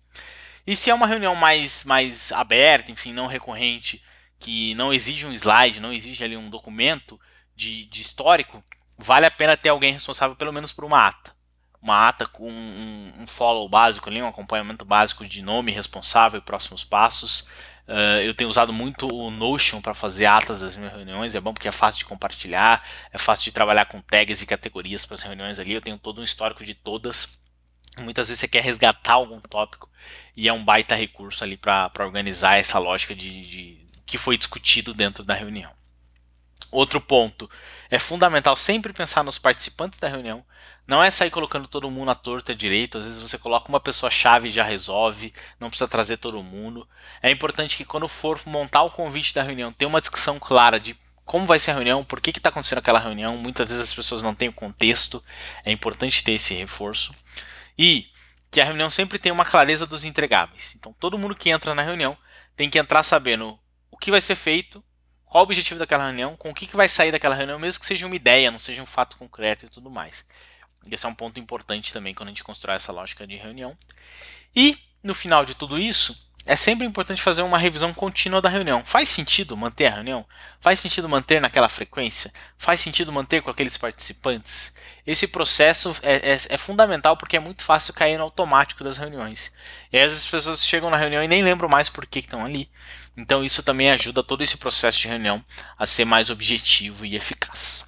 E 0.66 0.74
se 0.74 0.88
é 0.88 0.94
uma 0.94 1.06
reunião 1.06 1.34
mais, 1.34 1.84
mais 1.84 2.32
aberta, 2.32 2.90
enfim, 2.90 3.12
não 3.12 3.26
recorrente, 3.26 4.02
que 4.40 4.74
não 4.74 4.92
exige 4.92 5.26
um 5.26 5.32
slide, 5.32 5.80
não 5.80 5.92
exige 5.92 6.24
ali 6.24 6.36
um 6.36 6.48
documento 6.48 7.20
de, 7.54 7.84
de 7.84 8.00
histórico, 8.00 8.64
vale 8.98 9.26
a 9.26 9.30
pena 9.30 9.56
ter 9.56 9.68
alguém 9.68 9.92
responsável 9.92 10.34
pelo 10.34 10.52
menos 10.52 10.72
por 10.72 10.84
uma 10.84 11.06
ata. 11.06 11.38
Uma 11.80 12.08
ata 12.08 12.26
com 12.26 12.50
um, 12.50 13.12
um 13.20 13.26
follow 13.26 13.68
básico 13.68 14.08
ali, 14.08 14.20
um 14.20 14.28
acompanhamento 14.28 14.84
básico 14.84 15.26
de 15.26 15.42
nome 15.42 15.72
responsável 15.72 16.38
e 16.38 16.42
próximos 16.42 16.84
passos. 16.84 17.46
Uh, 17.86 18.20
eu 18.22 18.34
tenho 18.34 18.48
usado 18.48 18.72
muito 18.72 19.08
o 19.08 19.30
Notion 19.30 19.80
para 19.80 19.94
fazer 19.94 20.26
atas 20.26 20.60
das 20.60 20.76
minhas 20.76 20.92
reuniões, 20.92 21.34
é 21.34 21.40
bom 21.40 21.52
porque 21.52 21.68
é 21.68 21.72
fácil 21.72 21.98
de 21.98 22.04
compartilhar, 22.04 22.82
é 23.12 23.18
fácil 23.18 23.44
de 23.44 23.52
trabalhar 23.52 23.86
com 23.86 24.00
tags 24.00 24.40
e 24.42 24.46
categorias 24.46 25.04
para 25.04 25.14
as 25.14 25.22
reuniões 25.22 25.58
ali. 25.58 25.72
Eu 25.72 25.80
tenho 25.80 25.98
todo 25.98 26.20
um 26.20 26.24
histórico 26.24 26.64
de 26.64 26.74
todas. 26.74 27.40
Muitas 27.98 28.28
vezes 28.28 28.40
você 28.40 28.48
quer 28.48 28.62
resgatar 28.62 29.14
algum 29.14 29.40
tópico 29.40 29.90
e 30.36 30.48
é 30.48 30.52
um 30.52 30.64
baita 30.64 30.94
recurso 30.94 31.42
ali 31.42 31.56
para 31.56 31.90
organizar 31.98 32.58
essa 32.58 32.78
lógica 32.78 33.14
de, 33.14 33.44
de, 33.44 33.79
que 34.10 34.18
foi 34.18 34.36
discutido 34.36 34.92
dentro 34.92 35.24
da 35.24 35.34
reunião. 35.34 35.70
Outro 36.72 37.00
ponto, 37.00 37.48
é 37.88 37.98
fundamental 37.98 38.56
sempre 38.56 38.92
pensar 38.92 39.22
nos 39.22 39.38
participantes 39.38 40.00
da 40.00 40.08
reunião. 40.08 40.44
Não 40.86 41.02
é 41.02 41.10
sair 41.10 41.30
colocando 41.30 41.68
todo 41.68 41.90
mundo 41.90 42.10
à 42.10 42.14
torta 42.14 42.54
direita. 42.54 42.98
Às 42.98 43.04
vezes 43.04 43.20
você 43.20 43.38
coloca 43.38 43.68
uma 43.68 43.78
pessoa 43.78 44.10
chave 44.10 44.48
e 44.48 44.52
já 44.52 44.64
resolve. 44.64 45.32
Não 45.60 45.68
precisa 45.68 45.88
trazer 45.88 46.16
todo 46.16 46.42
mundo. 46.42 46.88
É 47.22 47.30
importante 47.30 47.76
que 47.76 47.84
quando 47.84 48.08
for 48.08 48.40
montar 48.46 48.82
o 48.82 48.90
convite 48.90 49.32
da 49.32 49.42
reunião, 49.42 49.72
tenha 49.72 49.88
uma 49.88 50.00
discussão 50.00 50.38
clara 50.40 50.80
de 50.80 50.96
como 51.24 51.46
vai 51.46 51.60
ser 51.60 51.70
a 51.70 51.74
reunião, 51.74 52.04
por 52.04 52.20
que 52.20 52.30
está 52.30 52.48
acontecendo 52.48 52.78
aquela 52.78 52.98
reunião. 52.98 53.36
Muitas 53.36 53.68
vezes 53.68 53.84
as 53.84 53.94
pessoas 53.94 54.22
não 54.22 54.34
têm 54.34 54.48
o 54.48 54.52
contexto. 54.52 55.22
É 55.64 55.70
importante 55.70 56.24
ter 56.24 56.32
esse 56.32 56.54
reforço. 56.54 57.14
E 57.78 58.06
que 58.50 58.60
a 58.60 58.64
reunião 58.64 58.90
sempre 58.90 59.18
tenha 59.18 59.32
uma 59.32 59.44
clareza 59.44 59.86
dos 59.86 60.04
entregáveis. 60.04 60.74
Então 60.76 60.92
todo 60.98 61.18
mundo 61.18 61.36
que 61.36 61.50
entra 61.50 61.74
na 61.74 61.82
reunião 61.82 62.16
tem 62.56 62.68
que 62.68 62.78
entrar 62.78 63.04
sabendo 63.04 63.58
que 64.00 64.10
vai 64.10 64.20
ser 64.20 64.34
feito, 64.34 64.82
qual 65.26 65.42
o 65.42 65.44
objetivo 65.44 65.78
daquela 65.78 66.06
reunião, 66.06 66.34
com 66.34 66.50
o 66.50 66.54
que, 66.54 66.66
que 66.66 66.76
vai 66.76 66.88
sair 66.88 67.12
daquela 67.12 67.34
reunião, 67.34 67.58
mesmo 67.58 67.78
que 67.78 67.86
seja 67.86 68.06
uma 68.06 68.16
ideia, 68.16 68.50
não 68.50 68.58
seja 68.58 68.82
um 68.82 68.86
fato 68.86 69.16
concreto 69.16 69.66
e 69.66 69.68
tudo 69.68 69.90
mais. 69.90 70.24
Esse 70.90 71.06
é 71.06 71.08
um 71.08 71.14
ponto 71.14 71.38
importante 71.38 71.92
também 71.92 72.14
quando 72.14 72.28
a 72.28 72.32
gente 72.32 72.42
constrói 72.42 72.76
essa 72.76 72.90
lógica 72.90 73.26
de 73.26 73.36
reunião. 73.36 73.76
E, 74.56 74.76
no 75.04 75.14
final 75.14 75.44
de 75.44 75.54
tudo 75.54 75.78
isso, 75.78 76.28
é 76.46 76.56
sempre 76.56 76.86
importante 76.86 77.20
fazer 77.20 77.42
uma 77.42 77.58
revisão 77.58 77.92
contínua 77.92 78.40
da 78.40 78.48
reunião. 78.48 78.82
Faz 78.84 79.08
sentido 79.08 79.56
manter 79.56 79.86
a 79.86 79.94
reunião? 79.94 80.26
Faz 80.58 80.80
sentido 80.80 81.08
manter 81.08 81.40
naquela 81.40 81.68
frequência? 81.68 82.32
Faz 82.56 82.80
sentido 82.80 83.12
manter 83.12 83.42
com 83.42 83.50
aqueles 83.50 83.76
participantes? 83.76 84.72
Esse 85.06 85.26
processo 85.26 85.94
é, 86.02 86.32
é, 86.32 86.38
é 86.48 86.56
fundamental 86.56 87.16
porque 87.16 87.36
é 87.36 87.40
muito 87.40 87.64
fácil 87.64 87.94
cair 87.94 88.16
no 88.18 88.24
automático 88.24 88.84
das 88.84 88.96
reuniões. 88.96 89.52
E 89.92 89.98
aí, 89.98 90.04
as 90.04 90.26
pessoas 90.26 90.64
chegam 90.64 90.90
na 90.90 90.96
reunião 90.96 91.22
e 91.22 91.28
nem 91.28 91.42
lembram 91.42 91.68
mais 91.68 91.88
por 91.88 92.06
que 92.06 92.18
estão 92.18 92.44
ali. 92.44 92.70
Então 93.16 93.44
isso 93.44 93.62
também 93.62 93.90
ajuda 93.90 94.22
todo 94.22 94.42
esse 94.42 94.56
processo 94.56 94.98
de 94.98 95.08
reunião 95.08 95.44
a 95.78 95.84
ser 95.84 96.04
mais 96.04 96.30
objetivo 96.30 97.04
e 97.04 97.16
eficaz. 97.16 97.84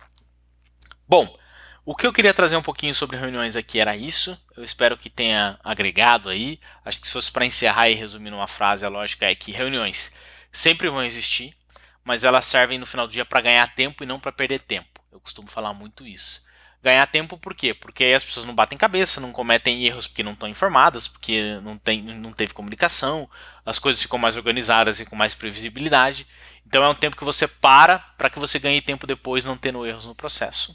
Bom, 1.09 1.39
o 1.85 1.97
que 1.97 2.07
eu 2.07 2.13
queria 2.13 2.35
trazer 2.35 2.57
um 2.57 2.63
pouquinho 2.63 2.95
sobre 2.95 3.17
reuniões 3.17 3.57
aqui 3.57 3.81
era 3.81 3.97
isso. 3.97 4.41
Eu 4.57 4.63
espero 4.63 4.97
que 4.97 5.11
tenha 5.11 5.59
agregado 5.65 6.29
aí. 6.29 6.61
Acho 6.85 7.01
que 7.01 7.07
se 7.07 7.13
fosse 7.13 7.31
para 7.31 7.47
encerrar 7.47 7.89
e 7.89 7.95
resumir 7.95 8.31
numa 8.31 8.47
frase, 8.47 8.85
a 8.85 8.89
lógica 8.89 9.27
é 9.27 9.35
que 9.35 9.53
reuniões 9.53 10.13
sempre 10.51 10.89
vão 10.89 11.03
existir, 11.03 11.57
mas 12.05 12.25
elas 12.25 12.45
servem 12.45 12.79
no 12.79 12.87
final 12.87 13.07
do 13.07 13.13
dia 13.13 13.25
para 13.25 13.41
ganhar 13.41 13.67
tempo 13.75 14.03
e 14.03 14.07
não 14.07 14.21
para 14.21 14.33
perder 14.33 14.61
tempo. 14.61 15.01
Eu 15.11 15.19
costumo 15.19 15.49
falar 15.49 15.73
muito 15.73 16.07
isso. 16.07 16.43
Ganhar 16.83 17.07
tempo 17.07 17.39
por 17.39 17.55
quê? 17.55 17.73
Porque 17.73 18.03
aí 18.03 18.15
as 18.15 18.25
pessoas 18.25 18.45
não 18.45 18.55
batem 18.55 18.77
cabeça, 18.77 19.21
não 19.21 19.31
cometem 19.31 19.85
erros 19.85 20.09
porque 20.09 20.23
não 20.23 20.33
estão 20.33 20.49
informadas, 20.49 21.07
porque 21.07 21.61
não, 21.63 21.79
tem, 21.79 22.03
não 22.03 22.33
teve 22.33 22.53
comunicação, 22.53 23.31
as 23.65 23.79
coisas 23.79 24.03
ficam 24.03 24.19
mais 24.19 24.37
organizadas 24.37 24.99
e 24.99 25.07
com 25.07 25.15
mais 25.15 25.33
previsibilidade. 25.35 26.27
Então 26.67 26.83
é 26.83 26.89
um 26.89 26.95
tempo 26.95 27.17
que 27.17 27.25
você 27.25 27.47
para 27.47 28.01
para 28.19 28.29
que 28.29 28.39
você 28.39 28.59
ganhe 28.59 28.81
tempo 28.81 29.07
depois 29.07 29.45
não 29.45 29.57
tendo 29.57 29.87
erros 29.87 30.07
no 30.07 30.15
processo. 30.15 30.75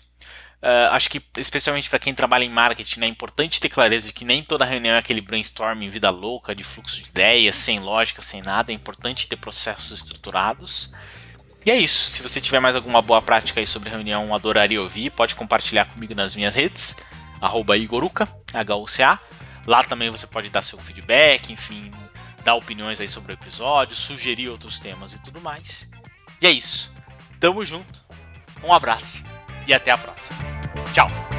Uh, 0.62 0.90
acho 0.92 1.10
que, 1.10 1.22
especialmente 1.38 1.88
para 1.88 2.00
quem 2.00 2.16
trabalha 2.16 2.44
em 2.44 2.50
marketing, 2.50 3.02
né, 3.02 3.06
é 3.06 3.10
importante 3.10 3.60
ter 3.60 3.70
clareza 3.70 4.08
de 4.08 4.14
que 4.14 4.26
nem 4.26 4.42
toda 4.42 4.66
reunião 4.66 4.96
é 4.96 4.98
aquele 4.98 5.22
brainstorming 5.22 5.88
vida 5.88 6.10
louca, 6.10 6.56
de 6.56 6.64
fluxo 6.64 7.02
de 7.02 7.10
ideias, 7.10 7.56
sem 7.56 7.80
lógica, 7.80 8.24
sem 8.24 8.42
nada. 8.42 8.72
É 8.72 8.76
importante 8.76 9.28
ter 9.28 9.36
processos 9.36 10.00
estruturados. 10.00 10.92
E 11.68 11.70
é 11.70 11.76
isso. 11.76 12.12
Se 12.12 12.24
você 12.24 12.40
tiver 12.40 12.62
mais 12.62 12.78
alguma 12.78 13.02
boa 13.02 13.22
prática 13.22 13.60
aí 13.60 13.68
sobre 13.68 13.90
reunião, 13.90 14.34
adoraria 14.34 14.82
ouvir. 14.82 15.10
Pode 15.10 15.36
compartilhar 15.36 15.84
comigo 15.84 16.16
nas 16.16 16.34
minhas 16.34 16.56
redes, 16.56 16.96
Igoruca, 17.78 18.26
H-U-C-A. 18.54 19.20
Lá 19.66 19.84
também 19.84 20.10
você 20.10 20.26
pode 20.26 20.50
dar 20.50 20.62
seu 20.62 20.80
feedback, 20.80 21.52
enfim, 21.52 21.92
dar 22.42 22.56
opiniões 22.56 23.02
aí 23.02 23.10
sobre 23.10 23.34
o 23.34 23.36
episódio, 23.36 23.98
sugerir 23.98 24.48
outros 24.48 24.80
temas 24.80 25.12
e 25.12 25.20
tudo 25.20 25.42
mais. 25.42 25.90
E 26.42 26.48
é 26.48 26.52
isso. 26.52 26.94
Tamo 27.38 27.66
junto. 27.66 28.02
Um 28.64 28.72
abraço 28.72 29.22
e 29.68 29.74
até 29.74 29.92
a 29.92 29.98
próxima. 29.98 30.38
Tchau! 30.94 31.37